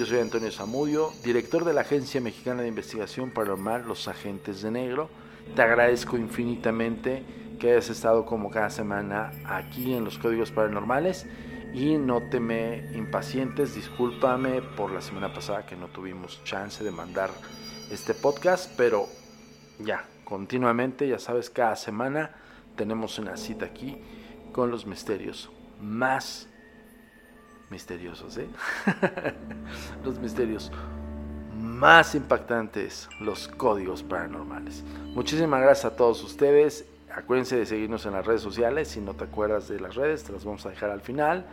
Yo 0.00 0.06
soy 0.06 0.20
Antonio 0.20 0.50
Zamudio, 0.50 1.12
director 1.22 1.62
de 1.62 1.74
la 1.74 1.82
Agencia 1.82 2.22
Mexicana 2.22 2.62
de 2.62 2.68
Investigación 2.68 3.32
Paranormal, 3.32 3.86
Los 3.86 4.08
Agentes 4.08 4.62
de 4.62 4.70
Negro. 4.70 5.10
Te 5.54 5.60
agradezco 5.60 6.16
infinitamente 6.16 7.22
que 7.58 7.72
hayas 7.72 7.90
estado 7.90 8.24
como 8.24 8.50
cada 8.50 8.70
semana 8.70 9.30
aquí 9.44 9.92
en 9.92 10.06
los 10.06 10.16
códigos 10.16 10.52
paranormales 10.52 11.26
y 11.74 11.98
no 11.98 12.22
te 12.30 12.40
me 12.40 12.90
impacientes, 12.94 13.74
discúlpame 13.74 14.62
por 14.62 14.90
la 14.90 15.02
semana 15.02 15.34
pasada 15.34 15.66
que 15.66 15.76
no 15.76 15.88
tuvimos 15.88 16.42
chance 16.44 16.82
de 16.82 16.90
mandar 16.90 17.28
este 17.90 18.14
podcast, 18.14 18.72
pero 18.78 19.06
ya, 19.80 20.08
continuamente, 20.24 21.08
ya 21.08 21.18
sabes, 21.18 21.50
cada 21.50 21.76
semana 21.76 22.30
tenemos 22.74 23.18
una 23.18 23.36
cita 23.36 23.66
aquí 23.66 23.98
con 24.50 24.70
los 24.70 24.86
misterios 24.86 25.50
más 25.78 26.48
misteriosos, 27.70 28.36
¿eh? 28.38 28.48
los 30.04 30.18
misterios 30.18 30.70
más 31.56 32.14
impactantes, 32.14 33.08
los 33.20 33.48
códigos 33.48 34.02
paranormales. 34.02 34.84
Muchísimas 35.14 35.60
gracias 35.60 35.92
a 35.92 35.96
todos 35.96 36.22
ustedes 36.24 36.86
Acuérdense 37.14 37.56
de 37.56 37.66
seguirnos 37.66 38.06
en 38.06 38.12
las 38.12 38.24
redes 38.24 38.40
sociales. 38.40 38.88
Si 38.88 39.00
no 39.00 39.14
te 39.14 39.24
acuerdas 39.24 39.68
de 39.68 39.80
las 39.80 39.96
redes, 39.96 40.22
te 40.22 40.32
las 40.32 40.44
vamos 40.44 40.64
a 40.66 40.70
dejar 40.70 40.90
al 40.90 41.00
final. 41.00 41.44